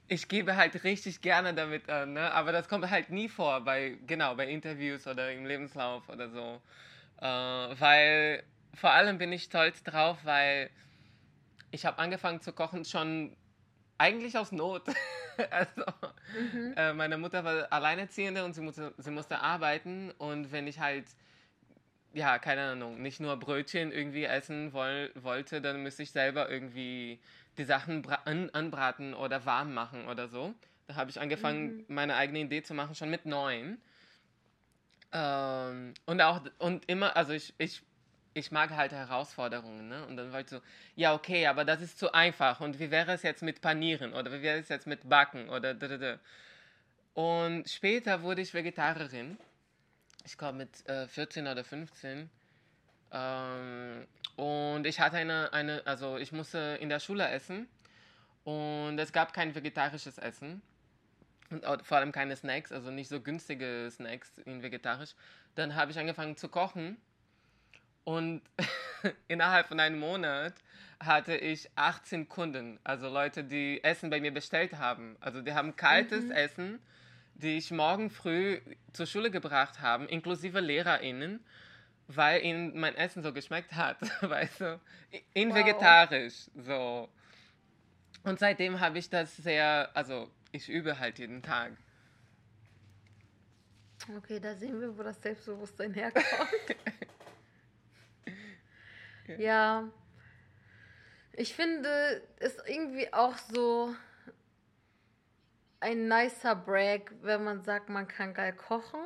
ich 0.08 0.28
gebe 0.28 0.56
halt 0.56 0.84
richtig 0.84 1.22
gerne 1.22 1.54
damit 1.54 1.90
an, 1.90 2.14
ne? 2.14 2.32
aber 2.32 2.52
das 2.52 2.68
kommt 2.68 2.90
halt 2.90 3.10
nie 3.10 3.30
vor 3.30 3.62
bei, 3.62 3.98
genau, 4.08 4.36
bei 4.36 4.48
Interviews 4.48 5.08
oder 5.08 5.32
im 5.32 5.46
Lebenslauf 5.46 6.08
oder 6.10 6.30
so. 6.30 6.62
Äh, 7.22 7.26
weil 7.26 8.44
vor 8.74 8.92
allem 8.92 9.18
bin 9.18 9.32
ich 9.32 9.44
stolz 9.44 9.84
drauf, 9.84 10.18
weil 10.24 10.70
ich 11.72 11.86
habe 11.86 12.00
angefangen 12.00 12.42
zu 12.42 12.54
kochen 12.54 12.86
schon 12.86 13.36
eigentlich 13.98 14.38
aus 14.38 14.52
Not. 14.52 14.84
also 15.52 15.84
mhm. 16.54 16.74
äh, 16.76 16.94
meine 16.94 17.18
Mutter 17.18 17.44
war 17.44 17.72
Alleinerziehende 17.72 18.44
und 18.44 18.54
sie 18.54 18.62
musste, 18.62 18.94
sie 18.98 19.12
musste 19.12 19.40
arbeiten 19.40 20.12
und 20.18 20.52
wenn 20.52 20.68
ich 20.68 20.80
halt 20.80 21.06
ja, 22.14 22.38
keine 22.40 22.62
Ahnung, 22.62 23.02
nicht 23.02 23.20
nur 23.20 23.38
Brötchen 23.38 23.92
irgendwie 23.92 24.24
essen 24.24 24.72
woll, 24.74 25.12
wollte, 25.16 25.62
dann 25.62 25.82
müsste 25.82 26.04
ich 26.04 26.12
selber 26.12 26.50
irgendwie 26.50 27.20
die 27.58 27.64
Sachen 27.64 28.06
an, 28.26 28.50
anbraten 28.52 29.14
oder 29.14 29.46
warm 29.46 29.74
machen 29.74 30.08
oder 30.08 30.28
so. 30.28 30.54
Da 30.88 30.96
habe 30.96 31.10
ich 31.10 31.20
angefangen, 31.20 31.78
mhm. 31.78 31.86
meine 31.88 32.16
eigene 32.16 32.40
Idee 32.40 32.62
zu 32.62 32.74
machen, 32.74 32.96
schon 32.96 33.10
mit 33.10 33.26
neun. 33.26 33.80
Ähm, 35.12 35.94
und 36.06 36.22
auch, 36.22 36.42
und 36.60 36.88
immer, 36.90 37.16
also 37.16 37.34
ich, 37.34 37.54
ich, 37.58 37.82
ich 38.34 38.52
mag 38.52 38.72
halt 38.72 38.92
Herausforderungen, 38.92 39.88
ne? 39.88 40.06
Und 40.08 40.18
dann 40.18 40.32
war 40.32 40.42
ich 40.42 40.50
so, 40.50 40.60
ja, 40.96 41.14
okay, 41.14 41.48
aber 41.48 41.66
das 41.66 41.82
ist 41.82 42.00
zu 42.00 42.14
einfach. 42.14 42.60
Und 42.60 42.80
wie 42.80 42.92
wäre 42.92 43.14
es 43.14 43.24
jetzt 43.24 43.44
mit 43.44 43.62
Panieren? 43.62 44.14
Oder 44.14 44.32
wie 44.32 44.42
wäre 44.42 44.60
es 44.60 44.70
jetzt 44.70 44.88
mit 44.88 45.08
Backen? 45.08 45.50
Oder 45.50 45.76
Und 47.14 47.70
später 47.70 48.22
wurde 48.24 48.42
ich 48.42 48.54
Vegetarierin 48.54 49.38
ich 50.24 50.38
glaube 50.38 50.58
mit 50.58 50.88
äh, 50.88 51.08
14 51.08 51.48
oder 51.48 51.64
15. 51.64 52.30
Ähm, 53.12 54.08
und 54.36 54.86
ich 54.86 55.00
hatte 55.00 55.18
eine, 55.18 55.54
eine, 55.54 55.86
also 55.86 56.18
ich 56.18 56.32
musste 56.32 56.78
in 56.82 56.90
der 56.90 57.00
Schule 57.00 57.28
essen 57.30 57.68
und 58.44 58.98
es 58.98 59.14
gab 59.14 59.34
kein 59.34 59.54
vegetarisches 59.54 60.18
Essen 60.18 60.62
und 61.50 61.86
vor 61.86 61.98
allem 61.98 62.12
keine 62.12 62.36
Snacks, 62.36 62.72
also 62.72 62.90
nicht 62.90 63.10
so 63.10 63.22
günstige 63.22 63.90
Snacks 63.92 64.40
in 64.40 64.64
vegetarisch. 64.64 65.14
Dann 65.56 65.76
habe 65.76 65.92
ich 65.92 66.00
angefangen 66.00 66.36
zu 66.36 66.50
kochen 66.50 66.98
und 68.04 68.42
innerhalb 69.28 69.68
von 69.68 69.80
einem 69.80 70.00
Monat 70.00 70.56
hatte 71.00 71.36
ich 71.36 71.70
18 71.76 72.30
Kunden, 72.30 72.80
also 72.84 73.10
Leute, 73.10 73.44
die 73.44 73.84
Essen 73.84 74.10
bei 74.10 74.22
mir 74.22 74.34
bestellt 74.34 74.78
haben. 74.78 75.18
Also 75.20 75.42
die 75.42 75.54
haben 75.54 75.76
kaltes 75.76 76.26
mhm. 76.26 76.32
Essen 76.32 76.80
die 77.36 77.58
ich 77.58 77.72
morgen 77.72 78.10
früh 78.10 78.60
zur 78.94 79.06
Schule 79.06 79.32
gebracht 79.32 79.82
habe, 79.82 80.06
inklusive 80.06 80.60
LehrerInnen, 80.60 81.44
weil 82.08 82.44
ihnen 82.44 82.80
mein 82.80 82.96
Essen 82.96 83.24
so 83.24 83.34
geschmeckt 83.34 83.74
hat, 83.74 83.98
weißt 84.22 84.62
du, 84.62 84.80
in 85.34 85.50
wow. 85.50 85.56
vegetarisch, 85.56 86.50
so. 86.56 87.10
Und 88.24 88.40
seitdem 88.40 88.80
habe 88.80 89.00
ich 89.00 89.10
das 89.10 89.36
sehr, 89.38 89.90
also 89.94 90.30
ich 90.52 90.70
übe 90.70 91.00
halt 91.00 91.20
jeden 91.20 91.42
Tag. 91.42 91.74
Okay, 94.18 94.40
da 94.40 94.54
sehen 94.56 94.80
wir, 94.82 94.98
wo 94.98 95.04
das 95.04 95.22
Selbstbewusstsein 95.22 95.94
herkommt. 95.94 96.26
ja, 99.38 99.90
ich 101.34 101.54
finde 101.54 102.22
es 102.38 102.58
irgendwie 102.68 103.12
auch 103.14 103.38
so 103.38 103.96
ein 105.84 106.08
nicer 106.08 106.56
Brag, 106.56 107.12
wenn 107.22 107.44
man 107.44 107.62
sagt, 107.62 107.90
man 107.90 108.08
kann 108.08 108.34
geil 108.34 108.54
kochen, 108.54 109.02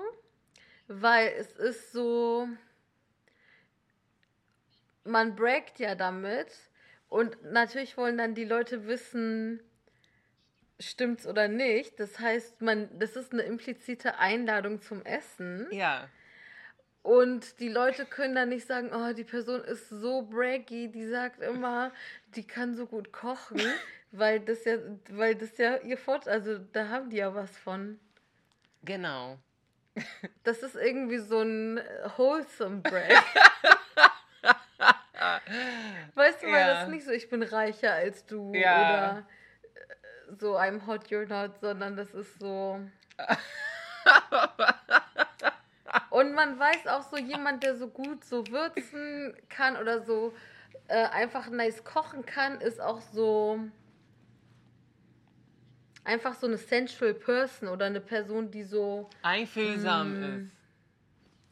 weil 0.87 1.27
es 1.37 1.51
ist 1.53 1.91
so, 1.91 2.47
man 5.03 5.35
braggt 5.35 5.79
ja 5.79 5.95
damit 5.95 6.47
und 7.09 7.43
natürlich 7.51 7.97
wollen 7.97 8.17
dann 8.17 8.35
die 8.35 8.45
Leute 8.45 8.85
wissen, 8.87 9.59
stimmt's 10.79 11.25
oder 11.25 11.47
nicht. 11.47 11.99
Das 11.99 12.19
heißt, 12.19 12.61
man, 12.61 12.87
das 12.99 13.15
ist 13.15 13.33
eine 13.33 13.41
implizite 13.41 14.19
Einladung 14.19 14.81
zum 14.81 15.03
Essen. 15.03 15.67
Ja. 15.71 16.07
Und 17.08 17.62
die 17.62 17.70
Leute 17.70 18.06
können 18.06 18.36
dann 18.36 18.50
nicht 18.50 18.67
sagen, 18.67 18.91
oh, 18.93 19.13
die 19.13 19.24
Person 19.24 19.63
ist 19.63 19.88
so 19.88 20.24
braggy, 20.24 20.89
die 20.89 21.08
sagt 21.08 21.41
immer, 21.41 21.93
die 22.36 22.46
kann 22.46 22.76
so 22.76 22.86
gut 22.86 23.13
kochen, 23.13 23.62
weil 24.12 24.41
das 24.41 24.65
ja, 24.65 24.76
weil 25.12 25.36
das 25.36 25.58
ja 25.58 25.78
ihr 25.78 25.98
Vorteil, 25.98 26.34
also 26.34 26.58
da 26.58 26.89
haben 26.89 27.10
die 27.10 27.15
ja 27.15 27.34
was 27.34 27.58
von. 27.60 27.98
Genau. 28.84 29.38
Das 30.43 30.62
ist 30.63 30.76
irgendwie 30.76 31.20
so 31.20 31.39
ein 31.39 31.80
wholesome 32.17 32.82
Brag. 32.82 33.24
weißt 36.13 36.43
du 36.43 36.48
mal, 36.48 36.60
ja. 36.60 36.74
das 36.74 36.84
ist 36.84 36.89
nicht 36.89 37.06
so, 37.06 37.12
ich 37.12 37.30
bin 37.30 37.41
reicher 37.41 37.93
als 37.93 38.26
du 38.26 38.54
ja. 38.54 38.82
oder 38.82 39.28
äh, 39.76 40.36
so 40.38 40.58
I'm 40.58 40.86
hot, 40.86 41.08
you're 41.08 41.26
not, 41.26 41.58
sondern 41.62 41.96
das 41.96 42.13
ist 42.13 42.38
so. 42.38 42.82
Und 46.10 46.33
man 46.33 46.60
weiß 46.60 46.88
auch 46.88 47.03
so, 47.03 47.17
jemand, 47.17 47.63
der 47.63 47.75
so 47.75 47.88
gut 47.88 48.23
so 48.23 48.47
würzen 48.47 49.36
kann 49.49 49.77
oder 49.77 50.01
so 50.01 50.33
äh, 50.88 51.05
einfach 51.05 51.49
nice 51.49 51.83
kochen 51.83 52.25
kann, 52.25 52.62
ist 52.62 52.79
auch 52.79 53.01
so 53.01 53.60
einfach 56.03 56.33
so 56.36 56.47
eine 56.47 56.57
sensual 56.57 57.13
person 57.13 57.67
oder 57.67 57.86
eine 57.86 57.99
Person, 57.99 58.49
die 58.49 58.63
so 58.63 59.10
einfühlsam 59.21 60.19
mh, 60.19 60.27
ist. 60.38 60.51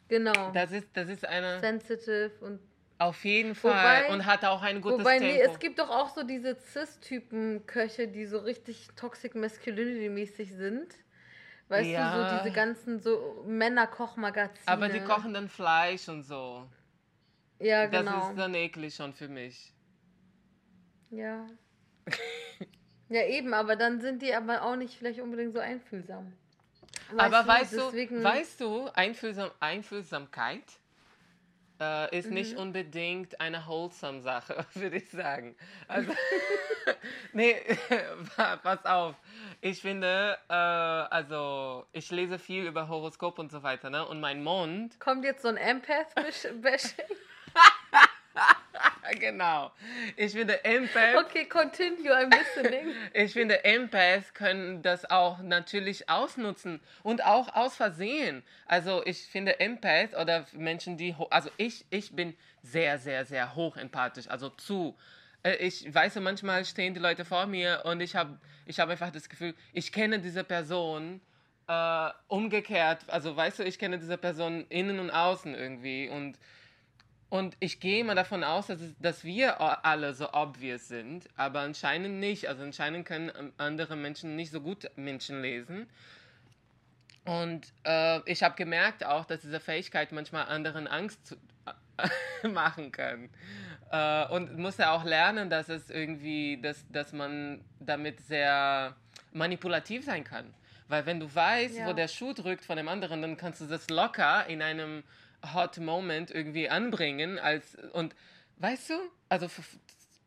Genau. 0.07 0.51
Das 0.51 0.71
ist, 0.71 0.87
das 0.93 1.09
ist 1.09 1.25
eine 1.25 1.59
sensitive 1.59 2.31
und 2.41 2.59
auf 2.97 3.25
jeden 3.25 3.55
Fall 3.55 4.03
wobei, 4.05 4.13
und 4.13 4.25
hat 4.25 4.45
auch 4.45 4.61
ein 4.61 4.79
gutes 4.79 4.99
wobei, 4.99 5.19
Tempo. 5.19 5.33
Nee, 5.33 5.41
es 5.41 5.59
gibt 5.59 5.79
doch 5.79 5.89
auch 5.89 6.15
so 6.15 6.23
diese 6.23 6.55
Cis-Typen 6.55 7.65
Köche, 7.65 8.07
die 8.07 8.25
so 8.25 8.37
richtig 8.37 8.87
toxic 8.95 9.35
masculinity 9.35 10.07
mäßig 10.07 10.53
sind. 10.53 10.95
Weißt 11.67 11.89
ja. 11.89 12.15
du, 12.15 12.29
so 12.29 12.37
diese 12.37 12.55
ganzen 12.55 12.99
so 12.99 13.43
Männer-Kochmagazine. 13.47 14.67
Aber 14.67 14.89
die 14.89 14.99
kochen 14.99 15.33
dann 15.33 15.49
Fleisch 15.49 16.07
und 16.07 16.23
so. 16.23 16.69
Ja, 17.59 17.87
genau. 17.87 18.19
Das 18.19 18.29
ist 18.29 18.37
dann 18.37 18.53
eklig 18.53 18.93
schon 18.93 19.13
für 19.13 19.27
mich. 19.27 19.73
Ja. 21.09 21.47
ja, 23.09 23.25
eben, 23.25 23.53
aber 23.53 23.75
dann 23.75 23.99
sind 24.01 24.21
die 24.21 24.33
aber 24.33 24.61
auch 24.63 24.75
nicht 24.75 24.95
vielleicht 24.95 25.21
unbedingt 25.21 25.53
so 25.53 25.59
einfühlsam. 25.59 26.33
Weißt 27.11 27.19
aber 27.19 27.43
du, 27.43 27.47
weißt, 27.47 27.73
du, 27.73 28.23
weißt 28.23 28.61
du, 28.61 28.89
Einfühlsam, 28.93 29.51
Einfühlsamkeit 29.59 30.63
äh, 31.79 32.17
ist 32.17 32.27
mhm. 32.27 32.33
nicht 32.33 32.57
unbedingt 32.57 33.39
eine 33.39 33.65
wholesome 33.67 34.21
Sache, 34.21 34.65
würde 34.73 34.97
ich 34.97 35.09
sagen. 35.09 35.55
Also, 35.87 36.11
nee, 37.33 37.55
pass 38.63 38.85
auf. 38.85 39.15
Ich 39.61 39.81
finde, 39.81 40.37
äh, 40.49 40.53
also, 40.53 41.85
ich 41.91 42.09
lese 42.11 42.39
viel 42.39 42.65
über 42.65 42.87
Horoskop 42.87 43.39
und 43.39 43.51
so 43.51 43.63
weiter, 43.63 43.89
ne? 43.89 44.07
Und 44.07 44.19
mein 44.19 44.43
Mond. 44.43 44.99
Kommt 44.99 45.25
jetzt 45.25 45.41
so 45.41 45.47
ein 45.47 45.57
Empath-Bashing? 45.57 47.05
Genau. 49.19 49.71
Ich 50.15 50.33
finde 50.33 50.63
Empaths. 50.63 51.17
Okay, 51.25 51.45
continue, 51.45 52.11
I'm 52.11 52.31
listening. 52.35 52.93
ich 53.13 53.33
finde 53.33 53.63
Empaths 53.63 54.33
können 54.33 54.81
das 54.81 55.09
auch 55.09 55.39
natürlich 55.39 56.09
ausnutzen 56.09 56.81
und 57.03 57.23
auch 57.25 57.55
aus 57.55 57.75
Versehen. 57.75 58.43
Also 58.65 59.05
ich 59.05 59.23
finde 59.27 59.59
Empaths 59.59 60.15
oder 60.15 60.45
Menschen, 60.53 60.97
die, 60.97 61.15
also 61.29 61.49
ich, 61.57 61.85
ich 61.89 62.15
bin 62.15 62.35
sehr, 62.63 62.97
sehr, 62.97 63.25
sehr 63.25 63.55
hoch 63.55 63.77
empathisch, 63.77 64.27
also 64.27 64.49
zu. 64.49 64.95
Äh, 65.43 65.55
ich 65.57 65.93
weiß, 65.93 66.15
manchmal 66.15 66.65
stehen 66.65 66.93
die 66.93 66.99
Leute 66.99 67.25
vor 67.25 67.45
mir 67.45 67.83
und 67.85 68.01
ich 68.01 68.15
habe 68.15 68.39
ich 68.65 68.79
hab 68.79 68.89
einfach 68.89 69.11
das 69.11 69.29
Gefühl, 69.29 69.53
ich 69.73 69.91
kenne 69.91 70.19
diese 70.19 70.43
Person 70.43 71.21
äh, 71.67 72.09
umgekehrt. 72.27 73.03
Also 73.07 73.35
weißt 73.35 73.59
du, 73.59 73.63
ich 73.63 73.79
kenne 73.79 73.99
diese 73.99 74.17
Person 74.17 74.65
innen 74.69 74.99
und 74.99 75.11
außen 75.11 75.53
irgendwie 75.53 76.09
und 76.09 76.37
und 77.35 77.57
ich 77.59 77.81
gehe 77.81 78.01
mal 78.05 78.15
davon 78.15 78.45
aus, 78.45 78.67
dass, 78.67 78.79
es, 78.79 78.95
dass 78.99 79.25
wir 79.25 79.59
alle 79.85 80.13
so 80.13 80.31
obvious 80.31 80.87
sind, 80.87 81.27
aber 81.35 81.59
anscheinend 81.59 82.21
nicht. 82.21 82.47
Also 82.47 82.63
anscheinend 82.63 83.05
können 83.05 83.29
ähm, 83.37 83.51
andere 83.57 83.97
Menschen 83.97 84.37
nicht 84.37 84.51
so 84.51 84.61
gut 84.61 84.89
Menschen 84.95 85.41
lesen. 85.41 85.89
Und 87.25 87.73
äh, 87.83 88.21
ich 88.31 88.41
habe 88.41 88.55
gemerkt 88.55 89.05
auch, 89.05 89.25
dass 89.25 89.41
diese 89.41 89.59
Fähigkeit 89.59 90.13
manchmal 90.13 90.45
anderen 90.45 90.87
Angst 90.87 91.27
zu, 91.27 91.35
äh, 91.97 92.47
machen 92.47 92.93
kann. 92.93 93.29
Äh, 93.91 94.27
und 94.27 94.57
musste 94.57 94.89
auch 94.89 95.03
lernen, 95.03 95.49
dass 95.49 95.67
es 95.67 95.89
irgendwie, 95.89 96.57
dass, 96.61 96.85
dass 96.89 97.11
man 97.11 97.65
damit 97.81 98.21
sehr 98.21 98.95
manipulativ 99.33 100.05
sein 100.05 100.23
kann. 100.23 100.53
Weil 100.87 101.05
wenn 101.05 101.19
du 101.19 101.35
weißt, 101.35 101.79
ja. 101.79 101.87
wo 101.87 101.91
der 101.91 102.07
Schuh 102.07 102.31
drückt 102.31 102.63
von 102.63 102.77
dem 102.77 102.87
anderen, 102.87 103.21
dann 103.21 103.35
kannst 103.35 103.59
du 103.59 103.65
das 103.65 103.89
locker 103.89 104.47
in 104.47 104.61
einem 104.61 105.03
Hot 105.53 105.77
Moment 105.77 106.31
irgendwie 106.31 106.69
anbringen 106.69 107.39
als 107.39 107.75
und 107.93 108.15
weißt 108.57 108.91
du, 108.91 108.93
also 109.29 109.47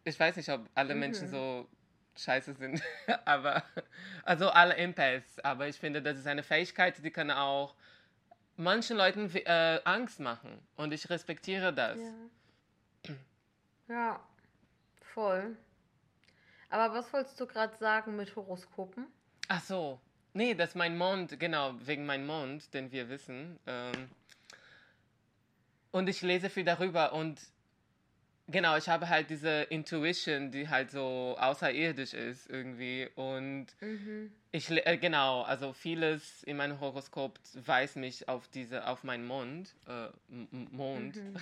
ich 0.05 0.19
weiß 0.19 0.37
nicht, 0.37 0.51
ob 0.51 0.69
alle 0.75 0.95
mhm. 0.95 1.01
Menschen 1.01 1.29
so 1.29 1.69
scheiße 2.17 2.55
sind, 2.55 2.83
aber 3.25 3.63
also 4.25 4.51
alle 4.51 4.77
Empaths, 4.77 5.39
aber 5.41 5.69
ich 5.69 5.77
finde, 5.77 6.03
das 6.03 6.19
ist 6.19 6.27
eine 6.27 6.43
Fähigkeit, 6.43 7.03
die 7.03 7.11
kann 7.11 7.31
auch 7.31 7.75
manchen 8.57 8.97
Leuten 8.97 9.31
äh, 9.35 9.81
Angst 9.85 10.21
machen 10.21 10.59
und 10.77 10.93
ich 10.93 11.09
respektiere 11.09 11.73
das. 11.73 11.99
Ja, 13.07 13.15
ja 13.89 14.21
voll. 15.15 15.57
Aber 16.71 16.95
was 16.95 17.13
wolltest 17.13 17.41
du 17.41 17.47
gerade 17.47 17.77
sagen 17.79 18.17
mit 18.17 18.37
Horoskopen? 18.37 19.07
Ach 19.49 19.63
so, 19.63 20.01
nee, 20.35 20.55
das 20.55 20.71
ist 20.71 20.75
mein 20.75 20.99
Mond, 20.99 21.41
genau, 21.41 21.75
wegen 21.81 22.05
meinem 22.05 22.27
Mond, 22.27 22.75
den 22.75 22.93
wir 22.93 23.09
wissen. 23.09 23.59
Ähm, 23.67 24.11
und 25.91 26.09
ich 26.09 26.23
lese 26.23 26.51
viel 26.51 26.65
darüber 26.65 27.13
und 27.13 27.41
genau, 28.49 28.77
ich 28.77 28.89
habe 28.89 29.09
halt 29.09 29.31
diese 29.31 29.63
Intuition, 29.63 30.51
die 30.51 30.69
halt 30.69 30.91
so 30.91 31.37
außerirdisch 31.39 32.15
ist 32.15 32.49
irgendwie. 32.51 33.09
Und 33.15 33.67
mhm. 33.81 34.33
ich, 34.51 34.71
äh, 34.71 34.97
genau, 34.97 35.43
also 35.43 35.73
vieles 35.73 36.43
in 36.43 36.57
meinem 36.57 36.81
Horoskop 36.81 37.39
weist 37.55 37.97
mich 37.97 38.29
auf 38.29 38.49
diese, 38.49 38.87
auf 38.87 39.05
meinen 39.05 39.27
Mond, 39.27 39.75
äh, 39.87 40.09
Mond. 40.73 41.17
Mhm. 41.17 41.37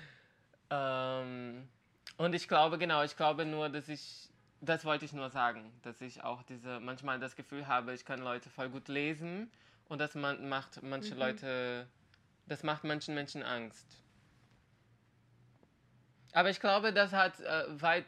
ähm, 0.70 1.68
und 2.16 2.34
ich 2.34 2.48
glaube, 2.48 2.78
genau, 2.78 3.02
ich 3.02 3.16
glaube 3.16 3.44
nur, 3.44 3.68
dass 3.68 3.88
ich, 3.88 4.30
das 4.60 4.84
wollte 4.84 5.04
ich 5.04 5.12
nur 5.12 5.30
sagen, 5.30 5.72
dass 5.82 6.00
ich 6.00 6.24
auch 6.24 6.42
diese, 6.44 6.80
manchmal 6.80 7.18
das 7.18 7.36
Gefühl 7.36 7.66
habe, 7.66 7.92
ich 7.92 8.04
kann 8.04 8.20
Leute 8.20 8.48
voll 8.48 8.70
gut 8.70 8.88
lesen 8.88 9.50
und 9.88 10.00
das 10.00 10.14
man, 10.14 10.48
macht 10.48 10.82
manche 10.82 11.14
mhm. 11.14 11.20
Leute 11.20 11.86
das 12.46 12.62
macht 12.62 12.84
manchen 12.84 13.14
Menschen 13.14 13.42
Angst. 13.42 13.86
Aber 16.32 16.50
ich 16.50 16.60
glaube, 16.60 16.92
das 16.92 17.12
hat 17.12 17.40
äh, 17.40 17.80
weit. 17.80 18.04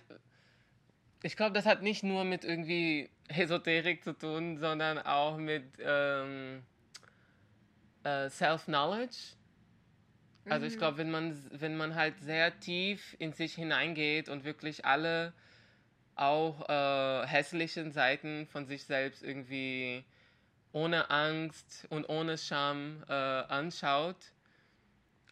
Ich 1.23 1.37
glaube, 1.37 1.55
das 1.55 1.67
hat 1.67 1.83
nicht 1.83 2.05
nur 2.05 2.25
mit 2.25 2.45
irgendwie 2.45 3.11
Esoterik 3.29 4.05
zu 4.05 4.13
tun, 4.13 4.59
sondern 4.59 4.99
auch 4.99 5.37
mit 5.37 5.65
ähm, 5.81 6.63
äh, 8.05 8.29
Self-Knowledge. 8.29 9.17
Also 10.49 10.67
ich 10.67 10.75
mhm. 10.75 10.79
glaube, 10.79 10.99
wenn 10.99 11.11
man, 11.11 11.37
wenn 11.53 11.77
man 11.77 11.95
halt 11.95 12.21
sehr 12.21 12.59
tief 12.61 13.17
in 13.19 13.33
sich 13.33 13.55
hineingeht 13.55 14.29
und 14.29 14.45
wirklich 14.45 14.85
alle 14.85 15.33
auch 16.15 16.69
äh, 16.69 17.27
hässlichen 17.27 17.93
Seiten 17.93 18.47
von 18.47 18.67
sich 18.67 18.85
selbst 18.85 19.23
irgendwie 19.23 20.05
ohne 20.79 21.11
Angst 21.11 21.87
und 21.91 22.09
ohne 22.09 22.39
Scham 22.39 23.03
äh, 23.09 23.13
anschaut, 23.13 24.17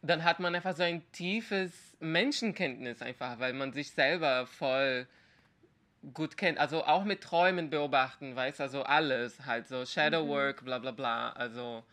dann 0.03 0.25
hat 0.25 0.41
man 0.41 0.55
einfach 0.55 0.77
so 0.77 0.83
ein 0.83 1.03
tiefes 1.13 1.73
Menschenkenntnis 2.01 3.01
einfach, 3.01 3.39
weil 3.39 3.53
man 3.53 3.73
sich 3.73 3.93
selber 3.93 4.47
voll 4.47 5.07
gut 6.15 6.37
kennt. 6.37 6.59
Also 6.59 6.85
auch 6.85 7.05
mit 7.05 7.23
Träumen 7.23 7.71
beobachten, 7.71 8.35
weiß 8.35 8.61
also 8.61 8.83
alles, 8.83 9.47
halt 9.47 9.69
so 9.69 9.87
Shadowwork, 9.87 10.63
mhm. 10.63 10.65
bla 10.67 10.79
bla 10.79 10.91
bla, 10.91 11.33
also 11.33 11.85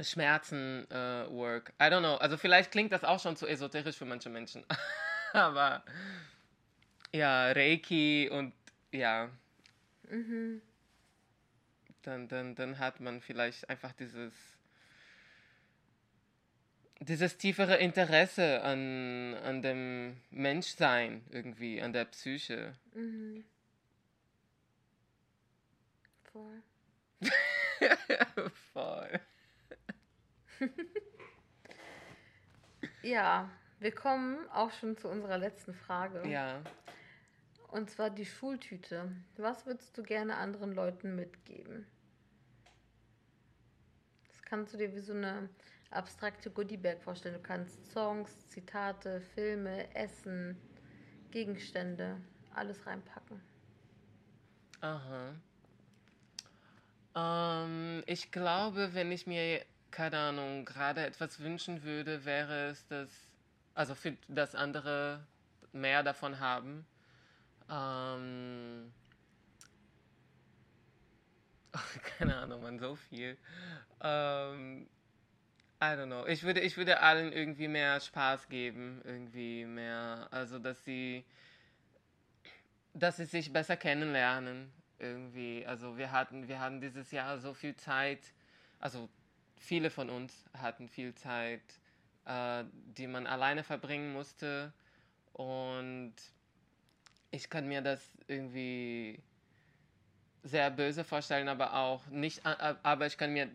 Schmerzenwork. 0.00 1.72
Äh, 1.78 1.88
I 1.88 1.90
don't 1.90 2.00
know. 2.00 2.16
Also 2.16 2.36
vielleicht 2.36 2.70
klingt 2.70 2.92
das 2.92 3.04
auch 3.04 3.20
schon 3.20 3.36
zu 3.36 3.46
esoterisch 3.46 3.96
für 3.96 4.06
manche 4.06 4.30
Menschen. 4.30 4.64
Aber 5.32 5.82
ja, 7.12 7.50
Reiki 7.50 8.30
und 8.30 8.54
ja. 8.92 9.28
Mhm 10.08 10.62
dann, 12.02 12.28
dann, 12.28 12.54
dann 12.54 12.78
hat 12.78 13.00
man 13.00 13.20
vielleicht 13.20 13.68
einfach 13.68 13.92
dieses, 13.92 14.32
dieses 17.00 17.36
tiefere 17.36 17.76
Interesse 17.76 18.62
an, 18.62 19.34
an 19.34 19.62
dem 19.62 20.16
Menschsein 20.30 21.24
irgendwie, 21.30 21.80
an 21.80 21.92
der 21.92 22.04
Psyche. 22.06 22.74
Mhm. 22.94 23.44
Voll. 26.32 26.62
Voll. 28.72 29.20
ja, 33.02 33.50
Wir 33.80 33.92
kommen 33.92 34.48
auch 34.50 34.70
schon 34.70 34.96
zu 34.96 35.08
unserer 35.08 35.38
letzten 35.38 35.74
Frage. 35.74 36.26
Ja. 36.28 36.62
Und 37.72 37.88
zwar 37.88 38.10
die 38.10 38.26
Schultüte. 38.26 39.10
Was 39.38 39.64
würdest 39.64 39.96
du 39.96 40.02
gerne 40.02 40.36
anderen 40.36 40.72
Leuten 40.74 41.16
mitgeben? 41.16 41.86
Das 44.28 44.42
kannst 44.42 44.74
du 44.74 44.76
dir 44.76 44.94
wie 44.94 45.00
so 45.00 45.14
eine 45.14 45.48
abstrakte 45.90 46.50
Goodiebag 46.50 47.00
vorstellen. 47.02 47.36
Du 47.36 47.40
kannst 47.40 47.90
Songs, 47.90 48.46
Zitate, 48.50 49.22
Filme, 49.34 49.94
Essen, 49.94 50.60
Gegenstände, 51.30 52.20
alles 52.54 52.86
reinpacken. 52.86 53.40
Aha. 54.82 55.34
Ähm, 57.14 58.02
ich 58.04 58.30
glaube, 58.32 58.92
wenn 58.92 59.10
ich 59.10 59.26
mir, 59.26 59.64
keine 59.90 60.18
Ahnung, 60.18 60.66
gerade 60.66 61.06
etwas 61.06 61.40
wünschen 61.40 61.84
würde, 61.84 62.26
wäre 62.26 62.68
es, 62.68 62.86
dass, 62.88 63.08
also 63.72 63.94
für 63.94 64.14
das 64.28 64.54
andere 64.54 65.26
mehr 65.72 66.02
davon 66.02 66.38
haben. 66.38 66.84
Ähm, 67.72 68.92
keine 72.18 72.36
Ahnung, 72.36 72.62
man, 72.62 72.78
so 72.78 72.96
viel. 72.96 73.38
Ähm, 74.02 74.86
I 75.80 75.84
don't 75.84 76.06
know. 76.06 76.26
Ich 76.26 76.42
würde, 76.42 76.60
ich 76.60 76.76
würde 76.76 77.00
allen 77.00 77.32
irgendwie 77.32 77.68
mehr 77.68 77.98
Spaß 77.98 78.48
geben, 78.48 79.00
irgendwie 79.04 79.64
mehr, 79.64 80.28
also 80.30 80.58
dass 80.58 80.84
sie, 80.84 81.24
dass 82.92 83.16
sie 83.16 83.24
sich 83.24 83.52
besser 83.52 83.76
kennenlernen, 83.76 84.70
irgendwie. 84.98 85.64
Also 85.66 85.96
wir 85.96 86.12
hatten, 86.12 86.48
wir 86.48 86.60
hatten 86.60 86.80
dieses 86.80 87.10
Jahr 87.10 87.38
so 87.38 87.54
viel 87.54 87.74
Zeit, 87.74 88.32
also 88.80 89.08
viele 89.56 89.88
von 89.88 90.10
uns 90.10 90.44
hatten 90.52 90.88
viel 90.88 91.14
Zeit, 91.14 91.62
äh, 92.26 92.64
die 92.98 93.06
man 93.06 93.26
alleine 93.26 93.64
verbringen 93.64 94.12
musste 94.12 94.74
und 95.32 96.14
ich 97.32 97.50
kann 97.50 97.66
mir 97.66 97.82
das 97.82 98.08
irgendwie 98.28 99.20
sehr 100.44 100.70
böse 100.70 101.02
vorstellen, 101.02 101.48
aber 101.48 101.74
auch 101.74 102.06
nicht, 102.06 102.42
aber 102.44 103.06
ich 103.06 103.18
kann 103.18 103.32
mir 103.32 103.50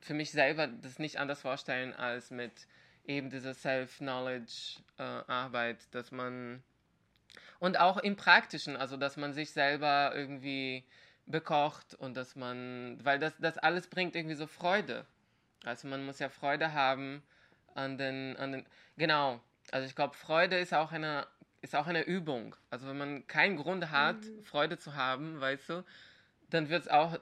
für 0.00 0.14
mich 0.14 0.32
selber 0.32 0.66
das 0.66 0.98
nicht 0.98 1.18
anders 1.18 1.42
vorstellen 1.42 1.94
als 1.94 2.30
mit 2.30 2.66
eben 3.04 3.30
dieser 3.30 3.54
Self-Knowledge-Arbeit, 3.54 5.76
äh, 5.76 5.80
dass 5.90 6.10
man 6.10 6.64
und 7.60 7.78
auch 7.78 7.98
im 7.98 8.16
Praktischen, 8.16 8.76
also 8.76 8.96
dass 8.96 9.16
man 9.16 9.32
sich 9.32 9.52
selber 9.52 10.12
irgendwie 10.14 10.84
bekocht 11.26 11.94
und 11.94 12.16
dass 12.16 12.34
man, 12.36 12.98
weil 13.04 13.18
das, 13.18 13.34
das 13.38 13.58
alles 13.58 13.88
bringt 13.88 14.16
irgendwie 14.16 14.36
so 14.36 14.46
Freude. 14.46 15.04
Also 15.64 15.88
man 15.88 16.06
muss 16.06 16.20
ja 16.20 16.28
Freude 16.28 16.72
haben 16.72 17.22
an 17.74 17.98
den, 17.98 18.36
an 18.36 18.52
den, 18.52 18.66
genau. 18.96 19.40
Also 19.70 19.86
ich 19.86 19.96
glaube, 19.96 20.14
Freude 20.14 20.58
ist 20.58 20.72
auch 20.72 20.92
eine, 20.92 21.26
ist 21.60 21.74
auch 21.74 21.86
eine 21.86 22.02
Übung. 22.02 22.54
Also 22.70 22.86
wenn 22.88 22.98
man 22.98 23.26
keinen 23.26 23.56
Grund 23.56 23.90
hat, 23.90 24.20
mhm. 24.22 24.42
Freude 24.44 24.78
zu 24.78 24.94
haben, 24.94 25.40
weißt 25.40 25.68
du, 25.70 25.84
dann 26.50 26.68
wird 26.68 26.82
es 26.82 26.88
auch 26.88 27.18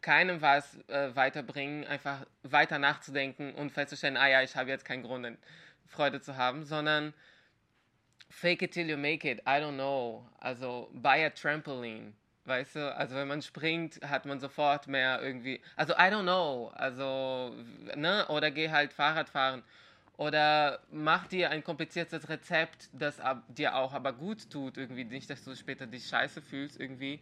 keinem 0.00 0.40
was 0.40 0.78
äh, 0.88 1.14
weiterbringen, 1.14 1.84
einfach 1.86 2.26
weiter 2.42 2.78
nachzudenken 2.78 3.54
und 3.54 3.70
festzustellen, 3.72 4.16
ah 4.16 4.28
ja, 4.28 4.42
ich 4.42 4.56
habe 4.56 4.70
jetzt 4.70 4.84
keinen 4.84 5.02
Grund, 5.02 5.38
Freude 5.86 6.20
zu 6.20 6.36
haben, 6.36 6.64
sondern 6.64 7.14
fake 8.30 8.62
it 8.62 8.72
till 8.72 8.88
you 8.88 8.96
make 8.96 9.28
it, 9.28 9.40
I 9.40 9.60
don't 9.60 9.74
know. 9.74 10.28
Also 10.38 10.90
buy 10.92 11.24
a 11.24 11.30
trampoline, 11.30 12.12
weißt 12.44 12.76
du? 12.76 12.94
Also 12.94 13.16
wenn 13.16 13.28
man 13.28 13.42
springt, 13.42 14.00
hat 14.02 14.26
man 14.26 14.38
sofort 14.38 14.86
mehr 14.86 15.20
irgendwie, 15.22 15.60
also 15.76 15.94
I 15.94 16.10
don't 16.10 16.22
know, 16.22 16.70
also, 16.74 17.54
ne? 17.96 18.26
Oder 18.28 18.50
geh 18.50 18.70
halt 18.70 18.92
Fahrrad 18.92 19.28
fahren. 19.28 19.62
Oder 20.18 20.80
mach 20.90 21.28
dir 21.28 21.50
ein 21.50 21.62
kompliziertes 21.62 22.28
Rezept, 22.28 22.90
das 22.92 23.20
dir 23.46 23.76
auch 23.76 23.94
aber 23.94 24.12
gut 24.12 24.50
tut, 24.50 24.76
irgendwie 24.76 25.04
nicht, 25.04 25.30
dass 25.30 25.44
du 25.44 25.54
später 25.54 25.86
dich 25.86 26.08
scheiße 26.08 26.42
fühlst, 26.42 26.78
irgendwie 26.78 27.20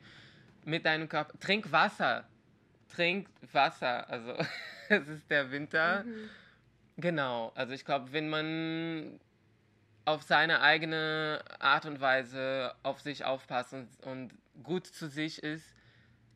mit 0.65 0.87
deinem 0.87 1.07
Körper. 1.07 1.39
Trink 1.39 1.71
Wasser, 1.71 2.27
trink 2.89 3.29
Wasser. 3.53 4.09
Also 4.09 4.35
es 4.89 5.07
ist 5.09 5.31
der 5.31 5.51
Winter. 5.51 6.05
Mhm. 6.05 6.31
Genau. 6.97 7.53
Also 7.55 7.75
ich 7.75 7.85
glaube, 7.85 8.13
wenn 8.15 8.31
man 8.31 9.21
auf 10.07 10.23
seine 10.23 10.63
eigene 10.63 11.45
Art 11.59 11.85
und 11.85 12.01
Weise 12.01 12.75
auf 12.83 13.03
sich 13.03 13.27
aufpasst 13.27 13.75
und, 13.75 13.89
und 14.07 14.33
gut 14.63 14.87
zu 14.87 15.09
sich 15.09 15.43
ist, 15.43 15.75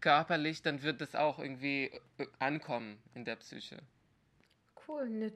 körperlich, 0.03 0.61
dann 0.61 0.83
wird 0.83 1.01
das 1.01 1.15
auch 1.15 1.39
irgendwie 1.39 1.91
äh, 2.19 2.27
ankommen 2.39 2.99
in 3.15 3.25
der 3.25 3.37
Psyche. 3.37 3.79
Cool, 4.91 5.03
eine 5.03 5.33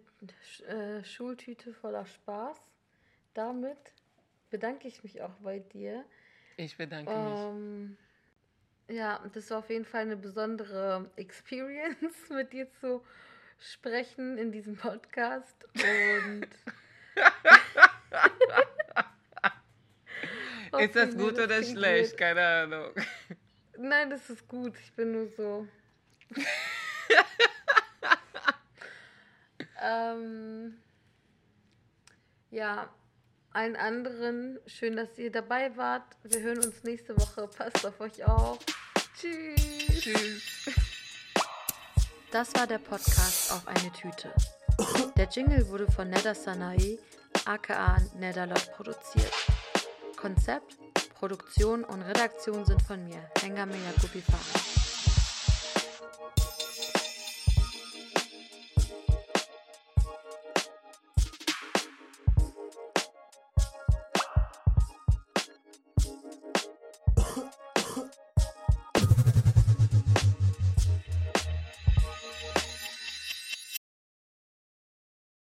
äh, 0.67 1.05
Schultüte 1.05 1.73
voller 1.75 2.07
Spaß. 2.07 2.57
Damit 3.35 3.79
bedanke 4.51 4.89
ich 4.89 5.05
mich 5.05 5.23
auch 5.23 5.35
bei 5.43 5.61
dir. 5.61 6.05
Ich 6.57 6.77
bedanke 6.77 7.13
ähm, 7.13 7.97
mich. 8.89 8.97
Ja, 8.97 9.25
das 9.33 9.51
war 9.51 9.59
auf 9.59 9.71
jeden 9.71 9.85
Fall 9.85 10.03
eine 10.03 10.17
besondere 10.17 11.09
Experience, 11.17 12.15
mit 12.31 12.53
dir 12.53 12.69
zu 12.81 13.05
sprechen 13.59 14.39
in 14.39 14.51
diesem 14.51 14.77
Podcast. 14.77 15.65
Und 15.75 16.49
ist 20.81 20.97
das 20.97 21.17
gut 21.17 21.39
oder 21.39 21.63
schlecht? 21.63 22.13
Gut. 22.13 22.19
Keine 22.19 22.45
Ahnung. 22.45 22.91
Nein, 23.79 24.11
das 24.11 24.29
ist 24.31 24.49
gut. 24.49 24.77
Ich 24.79 24.93
bin 24.95 25.13
nur 25.13 25.29
so. 25.29 25.69
ähm, 29.85 30.77
ja, 32.51 32.89
allen 33.53 33.77
anderen, 33.77 34.59
schön, 34.67 34.97
dass 34.97 35.19
ihr 35.19 35.31
dabei 35.31 35.77
wart. 35.77 36.05
Wir 36.23 36.41
hören 36.41 36.59
uns 36.59 36.83
nächste 36.83 37.17
Woche. 37.17 37.49
Passt 37.49 37.87
auf 37.87 38.01
euch 38.01 38.25
auf. 38.25 38.59
Tschüss. 39.19 40.01
Tschüss. 40.01 40.43
Das 42.33 42.53
war 42.55 42.67
der 42.67 42.79
Podcast 42.79 43.53
auf 43.53 43.69
eine 43.69 43.93
Tüte. 43.93 44.33
Der 45.17 45.29
Jingle 45.29 45.69
wurde 45.69 45.91
von 45.93 46.11
Neda 46.11 46.35
Sanae, 46.35 46.99
aka 47.45 47.99
Nedalot, 48.19 48.73
produziert. 48.73 49.33
Konzept, 50.17 50.77
Produktion 51.15 51.85
und 51.85 52.03
Redaktion 52.03 52.65
sind 52.65 52.83
von 52.83 53.05
mir, 53.05 53.31
Hengame 53.41 53.77
Yakubi 53.77 54.21
Farah. 54.21 54.84